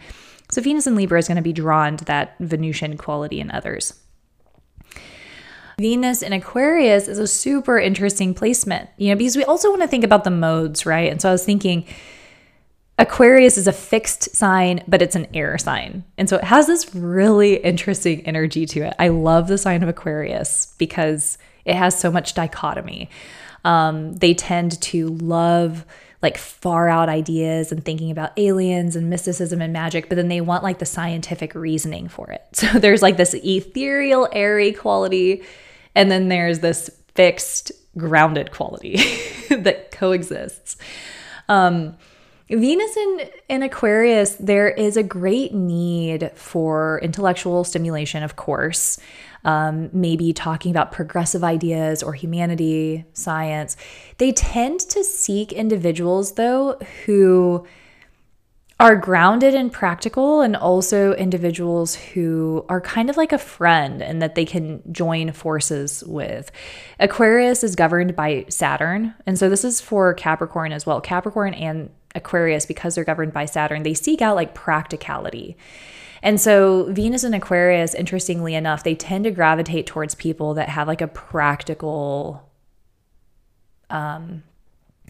So 0.50 0.61
Venus 0.61 0.87
in 0.87 0.96
Libra 0.96 1.18
is 1.18 1.28
going 1.28 1.37
to 1.37 1.42
be 1.42 1.52
drawn 1.52 1.96
to 1.96 2.04
that 2.06 2.37
Venusian 2.40 2.96
quality 2.96 3.40
in 3.40 3.50
others. 3.50 3.94
Venus 5.78 6.22
in 6.22 6.33
Aquarius 6.33 7.09
is 7.09 7.18
a 7.18 7.26
super 7.26 7.78
interesting 7.78 8.35
placement, 8.35 8.90
you 8.98 9.09
know, 9.09 9.16
because 9.16 9.37
we 9.37 9.44
also 9.44 9.70
want 9.70 9.80
to 9.80 9.88
think 9.88 10.04
about 10.04 10.24
the 10.24 10.30
modes, 10.30 10.85
right? 10.85 11.11
And 11.11 11.22
so 11.22 11.30
I 11.30 11.33
was 11.33 11.44
thinking 11.44 11.87
Aquarius 12.98 13.56
is 13.56 13.66
a 13.66 13.72
fixed 13.72 14.37
sign, 14.37 14.85
but 14.87 15.00
it's 15.00 15.16
an 15.16 15.26
air 15.33 15.56
sign. 15.56 16.04
And 16.18 16.28
so 16.28 16.37
it 16.37 16.44
has 16.44 16.66
this 16.66 16.94
really 16.94 17.56
interesting 17.56 18.20
energy 18.26 18.66
to 18.66 18.80
it. 18.88 18.94
I 18.98 19.09
love 19.09 19.48
the 19.48 19.56
sign 19.56 19.83
of 19.83 19.88
Aquarius 19.88 20.74
because 20.76 21.38
it 21.64 21.76
has 21.76 21.98
so 21.98 22.11
much 22.11 22.35
dichotomy. 22.35 23.09
Um, 23.64 24.14
they 24.16 24.35
tend 24.35 24.80
to 24.83 25.09
love 25.09 25.87
like 26.22 26.37
far 26.37 26.88
out 26.88 27.09
ideas 27.09 27.72
and 27.72 27.85
thinking 27.85 28.11
about 28.11 28.38
aliens 28.38 28.94
and 28.94 29.09
mysticism 29.09 29.62
and 29.62 29.72
magic, 29.72 30.09
but 30.09 30.16
then 30.16 30.28
they 30.28 30.40
want 30.40 30.62
like 30.62 30.78
the 30.78 30.87
scientific 30.87 31.54
reasoning 31.54 32.09
for 32.09 32.30
it. 32.30 32.42
So 32.52 32.78
there's 32.78 33.02
like 33.02 33.16
this 33.16 33.35
ethereal, 33.35 34.28
airy 34.33 34.72
quality 34.72 35.42
and 35.94 36.11
then 36.11 36.28
there's 36.28 36.61
this 36.61 36.90
fixed, 37.14 37.72
grounded 37.96 38.52
quality 38.52 38.96
that 39.50 39.90
coexists. 39.90 40.76
Um, 41.48 41.96
Venus 42.48 42.96
in, 42.96 43.30
in 43.48 43.62
Aquarius, 43.62 44.35
there 44.37 44.68
is 44.68 44.96
a 44.96 45.02
great 45.02 45.54
need 45.54 46.33
for 46.35 47.00
intellectual 47.02 47.62
stimulation, 47.62 48.22
of 48.22 48.35
course. 48.37 48.98
Um, 49.42 49.88
maybe 49.94 50.35
talking 50.35 50.70
about 50.70 50.92
progressive 50.92 51.42
ideas 51.42 52.03
or 52.03 52.12
humanity, 52.12 53.07
science. 53.14 53.74
They 54.18 54.33
tend 54.33 54.81
to 54.81 55.03
seek 55.03 55.50
individuals, 55.53 56.35
though, 56.35 56.79
who 57.07 57.66
are 58.81 58.96
grounded 58.96 59.55
and 59.55 59.70
practical 59.70 60.40
and 60.40 60.57
also 60.57 61.12
individuals 61.14 61.94
who 61.94 62.64
are 62.70 62.81
kind 62.81 63.11
of 63.11 63.16
like 63.18 63.31
a 63.31 63.38
friend 63.38 64.03
and 64.03 64.22
that 64.22 64.35
they 64.37 64.46
can 64.46 64.83
join 64.90 65.31
forces 65.33 66.03
with. 66.07 66.50
Aquarius 66.98 67.62
is 67.62 67.76
governed 67.76 68.16
by 68.16 68.46
Saturn. 68.48 69.14
And 69.26 69.38
so 69.38 69.50
this 69.50 69.64
is 69.64 69.83
for 69.83 70.14
Capricorn 70.14 70.72
as 70.72 70.87
well. 70.87 70.98
Capricorn 71.03 71.53
and 71.53 71.90
Aquarius, 72.14 72.64
because 72.64 72.94
they're 72.94 73.05
governed 73.05 73.35
by 73.35 73.44
Saturn, 73.44 73.83
they 73.83 73.92
seek 73.92 74.22
out 74.22 74.35
like 74.35 74.55
practicality. 74.55 75.59
And 76.22 76.40
so 76.40 76.92
Venus 76.92 77.24
and 77.24 77.35
Aquarius, 77.35 77.94
interestingly 77.94 78.54
enough, 78.54 78.85
they 78.85 78.94
tend 78.94 79.24
to 79.24 79.30
gravitate 79.30 79.87
towards 79.87 80.14
people 80.14 80.54
that 80.54 80.68
have 80.68 80.88
like 80.88 81.00
a 81.00 81.09
practical 81.09 82.48
um 83.88 84.42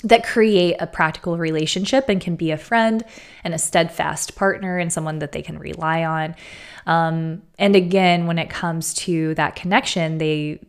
that 0.03 0.25
create 0.25 0.77
a 0.81 0.87
practical 0.87 1.37
relationship 1.37 2.09
and 2.09 2.21
can 2.21 2.37
be 2.37 2.51
a 2.51 2.57
friend 2.57 3.05
and 3.45 3.53
a 3.55 3.59
steadfast 3.59 4.35
partner 4.35 4.79
and 4.79 4.93
someone 4.93 5.19
that 5.19 5.33
they 5.33 5.43
can 5.43 5.59
rely 5.59 6.05
on. 6.05 6.35
Um, 6.87 7.43
and 7.59 7.77
again, 7.77 8.27
when 8.27 8.39
it 8.39 8.49
comes 8.49 8.95
to 8.95 9.35
that 9.35 9.57
connection, 9.57 10.19
they 10.19 10.61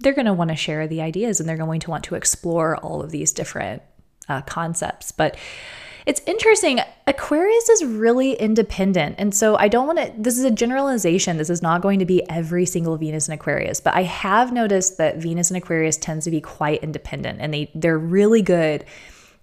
they're 0.00 0.14
going 0.14 0.26
to 0.26 0.32
want 0.32 0.48
to 0.48 0.56
share 0.56 0.88
the 0.88 1.02
ideas 1.02 1.40
and 1.40 1.48
they're 1.48 1.58
going 1.58 1.80
to 1.80 1.90
want 1.90 2.04
to 2.04 2.14
explore 2.14 2.76
all 2.78 3.02
of 3.02 3.10
these 3.10 3.32
different 3.32 3.82
uh, 4.28 4.40
concepts. 4.42 5.12
But 5.12 5.36
it's 6.10 6.20
interesting. 6.26 6.80
Aquarius 7.06 7.68
is 7.68 7.84
really 7.84 8.32
independent. 8.32 9.14
And 9.16 9.32
so 9.32 9.54
I 9.58 9.68
don't 9.68 9.86
want 9.86 10.00
to, 10.00 10.12
this 10.18 10.36
is 10.36 10.42
a 10.42 10.50
generalization. 10.50 11.36
This 11.36 11.48
is 11.48 11.62
not 11.62 11.82
going 11.82 12.00
to 12.00 12.04
be 12.04 12.28
every 12.28 12.66
single 12.66 12.96
Venus 12.96 13.28
in 13.28 13.34
Aquarius, 13.34 13.78
but 13.80 13.94
I 13.94 14.02
have 14.02 14.52
noticed 14.52 14.98
that 14.98 15.18
Venus 15.18 15.52
in 15.52 15.56
Aquarius 15.56 15.96
tends 15.96 16.24
to 16.24 16.32
be 16.32 16.40
quite 16.40 16.82
independent 16.82 17.40
and 17.40 17.54
they, 17.54 17.70
they're 17.76 17.96
really 17.96 18.42
good 18.42 18.84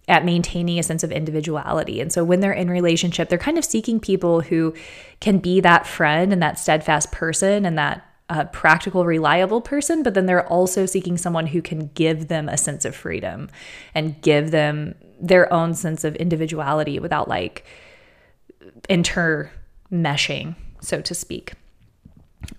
at 0.10 0.26
maintaining 0.26 0.78
a 0.78 0.84
sense 0.84 1.04
of 1.04 1.12
individuality. 1.14 2.02
And 2.02 2.12
so 2.12 2.26
when 2.26 2.42
they're 2.42 2.52
in 2.52 2.70
relationship, 2.70 3.30
they're 3.30 3.38
kind 3.38 3.58
of 3.58 3.64
seeking 3.64 4.02
people 4.02 4.42
who 4.42 4.74
can 5.22 5.38
be 5.38 5.62
that 5.62 5.88
friend 5.88 6.34
and 6.34 6.44
that 6.44 6.60
steadfast 6.60 7.14
person 7.14 7.66
and 7.66 7.78
that 7.78 8.06
uh, 8.30 8.46
practical, 8.46 9.06
reliable 9.06 9.62
person, 9.62 10.04
but 10.04 10.14
then 10.14 10.26
they're 10.26 10.48
also 10.48 10.86
seeking 10.86 11.18
someone 11.18 11.48
who 11.48 11.62
can 11.62 11.88
give 11.94 12.28
them 12.28 12.50
a 12.50 12.58
sense 12.58 12.84
of 12.86 12.96
freedom 12.96 13.50
and 13.96 14.22
give 14.22 14.52
them 14.52 14.96
their 15.20 15.52
own 15.52 15.74
sense 15.74 16.04
of 16.04 16.16
individuality 16.18 17.00
without 17.00 17.28
like 17.28 17.66
intermeshing, 18.90 20.56
so 20.82 21.02
to 21.02 21.16
speak. 21.16 21.54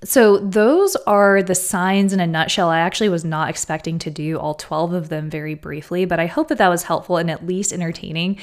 So, 0.04 0.38
those 0.38 0.96
are 1.06 1.42
the 1.42 1.54
signs 1.54 2.12
in 2.12 2.20
a 2.20 2.26
nutshell. 2.26 2.68
I 2.68 2.80
actually 2.80 3.08
was 3.08 3.24
not 3.24 3.48
expecting 3.48 3.98
to 4.00 4.10
do 4.10 4.38
all 4.38 4.54
12 4.54 4.92
of 4.92 5.08
them 5.08 5.30
very 5.30 5.54
briefly, 5.54 6.04
but 6.04 6.20
I 6.20 6.26
hope 6.26 6.48
that 6.48 6.58
that 6.58 6.68
was 6.68 6.82
helpful 6.84 7.16
and 7.16 7.30
at 7.30 7.46
least 7.46 7.72
entertaining. 7.72 8.38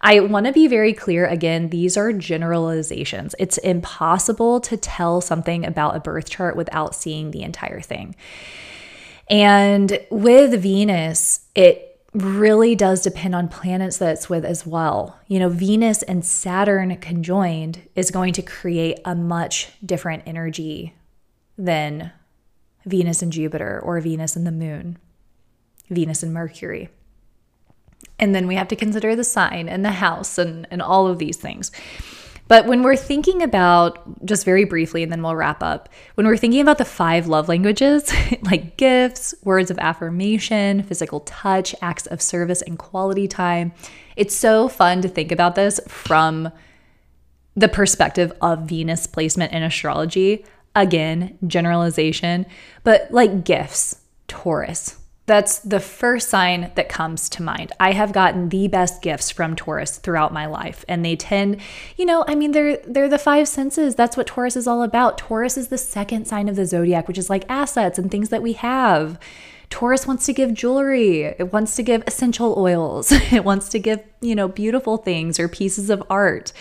I 0.00 0.20
want 0.20 0.46
to 0.46 0.52
be 0.52 0.66
very 0.66 0.92
clear 0.92 1.26
again, 1.26 1.70
these 1.70 1.96
are 1.96 2.12
generalizations. 2.12 3.34
It's 3.38 3.58
impossible 3.58 4.60
to 4.60 4.76
tell 4.76 5.20
something 5.20 5.64
about 5.64 5.96
a 5.96 6.00
birth 6.00 6.28
chart 6.28 6.56
without 6.56 6.94
seeing 6.94 7.30
the 7.30 7.42
entire 7.42 7.80
thing. 7.80 8.14
And 9.28 9.98
with 10.10 10.60
Venus, 10.62 11.46
it 11.54 12.00
really 12.12 12.74
does 12.74 13.02
depend 13.02 13.34
on 13.34 13.48
planets 13.48 13.98
that 13.98 14.12
it's 14.12 14.30
with 14.30 14.44
as 14.44 14.66
well. 14.66 15.18
You 15.26 15.38
know, 15.38 15.48
Venus 15.48 16.02
and 16.02 16.24
Saturn 16.24 16.96
conjoined 16.96 17.82
is 17.94 18.10
going 18.10 18.32
to 18.34 18.42
create 18.42 19.00
a 19.04 19.14
much 19.14 19.70
different 19.84 20.22
energy 20.26 20.94
than 21.58 22.12
Venus 22.86 23.20
and 23.20 23.32
Jupiter 23.32 23.80
or 23.80 24.00
Venus 24.00 24.36
and 24.36 24.46
the 24.46 24.52
moon, 24.52 24.98
Venus 25.90 26.22
and 26.22 26.32
Mercury. 26.32 26.88
And 28.18 28.34
then 28.34 28.46
we 28.46 28.54
have 28.54 28.68
to 28.68 28.76
consider 28.76 29.14
the 29.14 29.24
sign 29.24 29.68
and 29.68 29.84
the 29.84 29.92
house 29.92 30.38
and, 30.38 30.66
and 30.70 30.80
all 30.80 31.06
of 31.06 31.18
these 31.18 31.36
things. 31.36 31.70
But 32.48 32.66
when 32.66 32.82
we're 32.82 32.96
thinking 32.96 33.42
about, 33.42 34.24
just 34.24 34.44
very 34.44 34.64
briefly, 34.64 35.02
and 35.02 35.10
then 35.10 35.22
we'll 35.22 35.34
wrap 35.34 35.62
up, 35.62 35.88
when 36.14 36.26
we're 36.26 36.36
thinking 36.36 36.60
about 36.60 36.78
the 36.78 36.84
five 36.84 37.26
love 37.26 37.48
languages, 37.48 38.10
like 38.42 38.76
gifts, 38.76 39.34
words 39.42 39.70
of 39.70 39.78
affirmation, 39.78 40.82
physical 40.84 41.20
touch, 41.20 41.74
acts 41.82 42.06
of 42.06 42.22
service, 42.22 42.62
and 42.62 42.78
quality 42.78 43.26
time, 43.26 43.72
it's 44.14 44.34
so 44.34 44.68
fun 44.68 45.02
to 45.02 45.08
think 45.08 45.32
about 45.32 45.56
this 45.56 45.80
from 45.88 46.52
the 47.56 47.68
perspective 47.68 48.32
of 48.40 48.68
Venus 48.68 49.06
placement 49.06 49.52
in 49.52 49.62
astrology. 49.62 50.44
Again, 50.76 51.38
generalization, 51.46 52.46
but 52.84 53.10
like 53.10 53.44
gifts, 53.44 54.02
Taurus, 54.28 54.95
that's 55.26 55.58
the 55.58 55.80
first 55.80 56.28
sign 56.28 56.70
that 56.76 56.88
comes 56.88 57.28
to 57.30 57.42
mind. 57.42 57.72
I 57.80 57.92
have 57.92 58.12
gotten 58.12 58.48
the 58.48 58.68
best 58.68 59.02
gifts 59.02 59.30
from 59.30 59.56
Taurus 59.56 59.98
throughout 59.98 60.32
my 60.32 60.46
life 60.46 60.84
and 60.88 61.04
they 61.04 61.16
tend, 61.16 61.60
you 61.96 62.06
know, 62.06 62.24
I 62.28 62.36
mean 62.36 62.52
they're 62.52 62.76
they're 62.78 63.08
the 63.08 63.18
five 63.18 63.48
senses. 63.48 63.96
That's 63.96 64.16
what 64.16 64.28
Taurus 64.28 64.54
is 64.54 64.68
all 64.68 64.84
about. 64.84 65.18
Taurus 65.18 65.56
is 65.56 65.68
the 65.68 65.78
second 65.78 66.26
sign 66.26 66.48
of 66.48 66.54
the 66.54 66.64
zodiac, 66.64 67.08
which 67.08 67.18
is 67.18 67.28
like 67.28 67.44
assets 67.48 67.98
and 67.98 68.10
things 68.10 68.28
that 68.28 68.42
we 68.42 68.52
have. 68.54 69.18
Taurus 69.68 70.06
wants 70.06 70.26
to 70.26 70.32
give 70.32 70.54
jewelry. 70.54 71.24
It 71.24 71.52
wants 71.52 71.74
to 71.76 71.82
give 71.82 72.04
essential 72.06 72.54
oils. 72.56 73.12
It 73.32 73.44
wants 73.44 73.68
to 73.70 73.80
give, 73.80 74.00
you 74.20 74.36
know, 74.36 74.46
beautiful 74.46 74.96
things 74.96 75.40
or 75.40 75.48
pieces 75.48 75.90
of 75.90 76.02
art. 76.08 76.52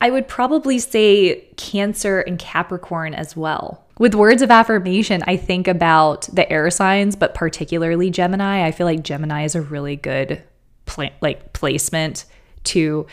I 0.00 0.10
would 0.10 0.28
probably 0.28 0.78
say 0.78 1.46
Cancer 1.56 2.20
and 2.20 2.38
Capricorn 2.38 3.14
as 3.14 3.34
well 3.34 3.86
With 3.98 4.14
words 4.14 4.42
of 4.42 4.50
affirmation, 4.50 5.22
I 5.26 5.36
think 5.36 5.68
about 5.68 6.22
the 6.32 6.50
air 6.50 6.70
signs, 6.70 7.14
but 7.14 7.34
particularly 7.34 8.10
Gemini. 8.10 8.66
I 8.66 8.72
feel 8.72 8.86
like 8.86 9.02
Gemini 9.02 9.44
is 9.44 9.54
a 9.54 9.62
really 9.62 9.96
good 9.96 10.42
like 11.20 11.52
placement 11.52 12.24
to 12.64 13.06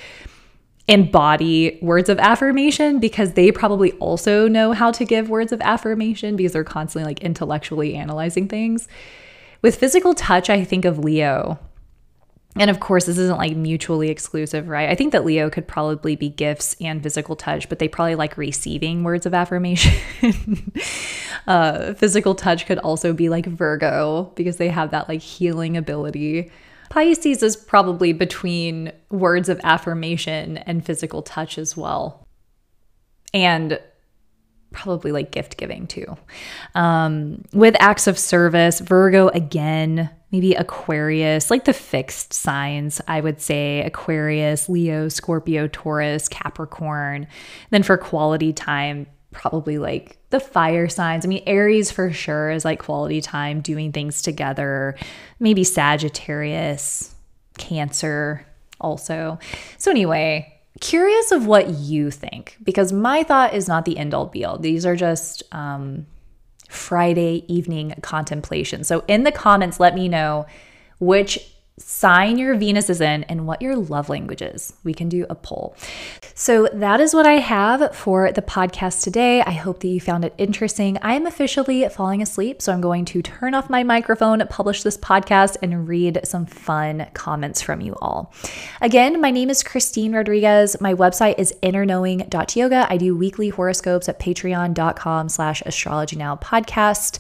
embody 0.88 1.78
words 1.82 2.10
of 2.10 2.18
affirmation 2.20 3.00
because 3.00 3.34
they 3.34 3.52
probably 3.52 3.92
also 3.94 4.48
know 4.48 4.74
how 4.74 4.92
to 4.92 5.06
give 5.06 5.30
words 5.30 5.52
of 5.52 5.62
affirmation 5.62 6.36
because 6.36 6.52
they're 6.52 6.64
constantly 6.64 7.08
like 7.08 7.22
intellectually 7.22 7.94
analyzing 7.96 8.48
things. 8.48 8.88
With 9.62 9.76
physical 9.76 10.14
touch, 10.14 10.50
I 10.50 10.64
think 10.64 10.86
of 10.86 10.98
Leo. 10.98 11.60
And 12.56 12.70
of 12.70 12.80
course, 12.80 13.06
this 13.06 13.18
isn't 13.18 13.38
like 13.38 13.56
mutually 13.56 14.10
exclusive, 14.10 14.68
right? 14.68 14.90
I 14.90 14.96
think 14.96 15.12
that 15.12 15.24
Leo 15.24 15.50
could 15.50 15.68
probably 15.68 16.16
be 16.16 16.30
gifts 16.30 16.76
and 16.82 17.02
physical 17.02 17.36
touch, 17.36 17.70
but 17.70 17.80
they 17.80 17.88
probably 17.88 18.16
like 18.16 18.38
receiving 18.38 19.04
words 19.04 19.26
of 19.26 19.34
affirmation. 19.34 19.94
uh, 21.48 21.94
physical 21.94 22.34
touch 22.34 22.66
could 22.66 22.80
also 22.80 23.14
be 23.14 23.30
like 23.30 23.46
Virgo 23.46 24.34
because 24.36 24.58
they 24.58 24.70
have 24.70 24.92
that 24.92 25.08
like 25.08 25.22
healing 25.22 25.78
ability. 25.78 26.52
Pisces 26.90 27.44
is 27.44 27.56
probably 27.56 28.14
between 28.14 28.92
words 29.12 29.48
of 29.48 29.62
affirmation 29.64 30.58
and 30.58 30.84
physical 30.84 31.22
touch 31.22 31.60
as 31.60 31.78
well. 31.78 32.28
And 33.32 33.80
probably 34.72 35.12
like 35.12 35.32
gift 35.32 35.58
giving 35.58 35.86
too. 35.86 36.18
Um, 36.74 37.46
with 37.54 37.76
acts 37.80 38.08
of 38.08 38.18
service, 38.18 38.80
Virgo 38.80 39.30
again, 39.30 40.10
maybe 40.32 40.54
Aquarius, 40.54 41.50
like 41.50 41.66
the 41.66 41.74
fixed 41.74 42.34
signs, 42.34 43.02
I 43.08 43.22
would 43.22 43.42
say 43.42 43.82
Aquarius, 43.82 44.70
Leo, 44.70 45.10
Scorpio, 45.10 45.68
Taurus, 45.68 46.28
Capricorn. 46.28 47.28
Then 47.72 47.84
for 47.84 47.98
quality 47.98 48.54
time, 48.54 49.08
probably 49.32 49.78
like 49.78 50.18
the 50.30 50.40
fire 50.40 50.88
signs. 50.88 51.26
I 51.26 51.28
mean, 51.28 51.44
Aries 51.46 51.92
for 51.92 52.12
sure 52.12 52.50
is 52.52 52.66
like 52.66 52.80
quality 52.80 53.22
time, 53.22 53.62
doing 53.62 53.92
things 53.92 54.22
together. 54.22 54.96
Maybe 55.40 55.64
Sagittarius, 55.64 57.14
Cancer 57.58 58.46
also. 58.80 59.40
So, 59.78 59.92
anyway, 59.92 60.62
curious 60.80 61.32
of 61.32 61.46
what 61.46 61.70
you 61.70 62.12
think 62.12 62.58
because 62.64 62.94
my 62.94 63.24
thought 63.24 63.54
is 63.54 63.68
not 63.68 63.86
the 63.86 63.98
end 63.98 64.14
all 64.14 64.28
be 64.28 64.46
all. 64.46 64.58
These 64.58 64.86
are 64.86 64.96
just 64.96 65.44
um, 65.52 66.06
Friday 66.70 67.44
evening 67.48 67.96
contemplation. 68.02 68.84
So, 68.86 69.04
in 69.08 69.24
the 69.24 69.32
comments, 69.32 69.80
let 69.80 69.94
me 69.96 70.08
know 70.08 70.46
which 71.00 71.54
sign 71.80 72.38
your 72.38 72.56
Venus 72.56 72.90
is 72.90 73.02
in 73.02 73.24
and 73.24 73.48
what 73.48 73.62
your 73.62 73.76
love 73.76 74.10
language 74.10 74.42
is. 74.42 74.74
We 74.84 74.94
can 74.94 75.10
do 75.10 75.26
a 75.30 75.36
poll. 75.36 75.76
So 76.36 76.68
that 76.74 77.00
is 77.00 77.14
what 77.14 77.26
I 77.26 77.34
have 77.34 77.96
for 77.96 78.32
the 78.32 78.42
podcast 78.42 79.04
today. 79.04 79.42
I 79.42 79.52
hope 79.52 79.80
that 79.80 79.88
you 79.88 80.00
found 80.00 80.26
it 80.26 80.34
interesting. 80.38 80.98
I 81.02 81.14
am 81.16 81.26
officially 81.26 81.88
falling 81.90 82.22
asleep, 82.22 82.62
so 82.62 82.72
I'm 82.72 82.82
going 82.82 83.06
to 83.06 83.22
turn 83.22 83.54
off 83.54 83.70
my 83.70 83.84
microphone, 83.84 84.46
publish 84.48 84.84
this 84.84 84.98
podcast, 84.98 85.58
and 85.62 85.88
read 85.88 86.20
some 86.24 86.46
fun 86.46 87.08
comments 87.14 87.62
from 87.62 87.82
you 87.82 87.96
all. 88.02 88.34
Again, 88.82 89.20
my 89.22 89.32
name 89.32 89.50
is 89.50 89.64
Christine 89.64 90.14
Rodriguez. 90.14 90.80
My 90.80 90.94
website 90.94 91.36
is 91.38 91.54
innerknowing.yoga. 91.64 92.88
I 92.90 92.98
do 92.98 93.16
weekly 93.16 93.50
horoscopes 93.50 94.10
at 94.10 94.20
patreon.com 94.20 95.30
slash 95.30 95.62
astrology 95.66 96.16
now 96.16 96.36
podcast. 96.36 97.20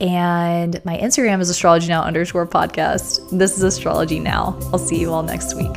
And 0.00 0.84
my 0.84 0.98
Instagram 0.98 1.40
is 1.40 1.48
astrology 1.48 1.88
now 1.88 2.02
underscore 2.02 2.46
podcast. 2.46 3.30
This 3.30 3.56
is 3.56 3.62
astrology 3.62 4.20
now. 4.20 4.58
I'll 4.72 4.78
see 4.78 5.00
you 5.00 5.12
all 5.12 5.22
next 5.22 5.54
week. 5.54 5.74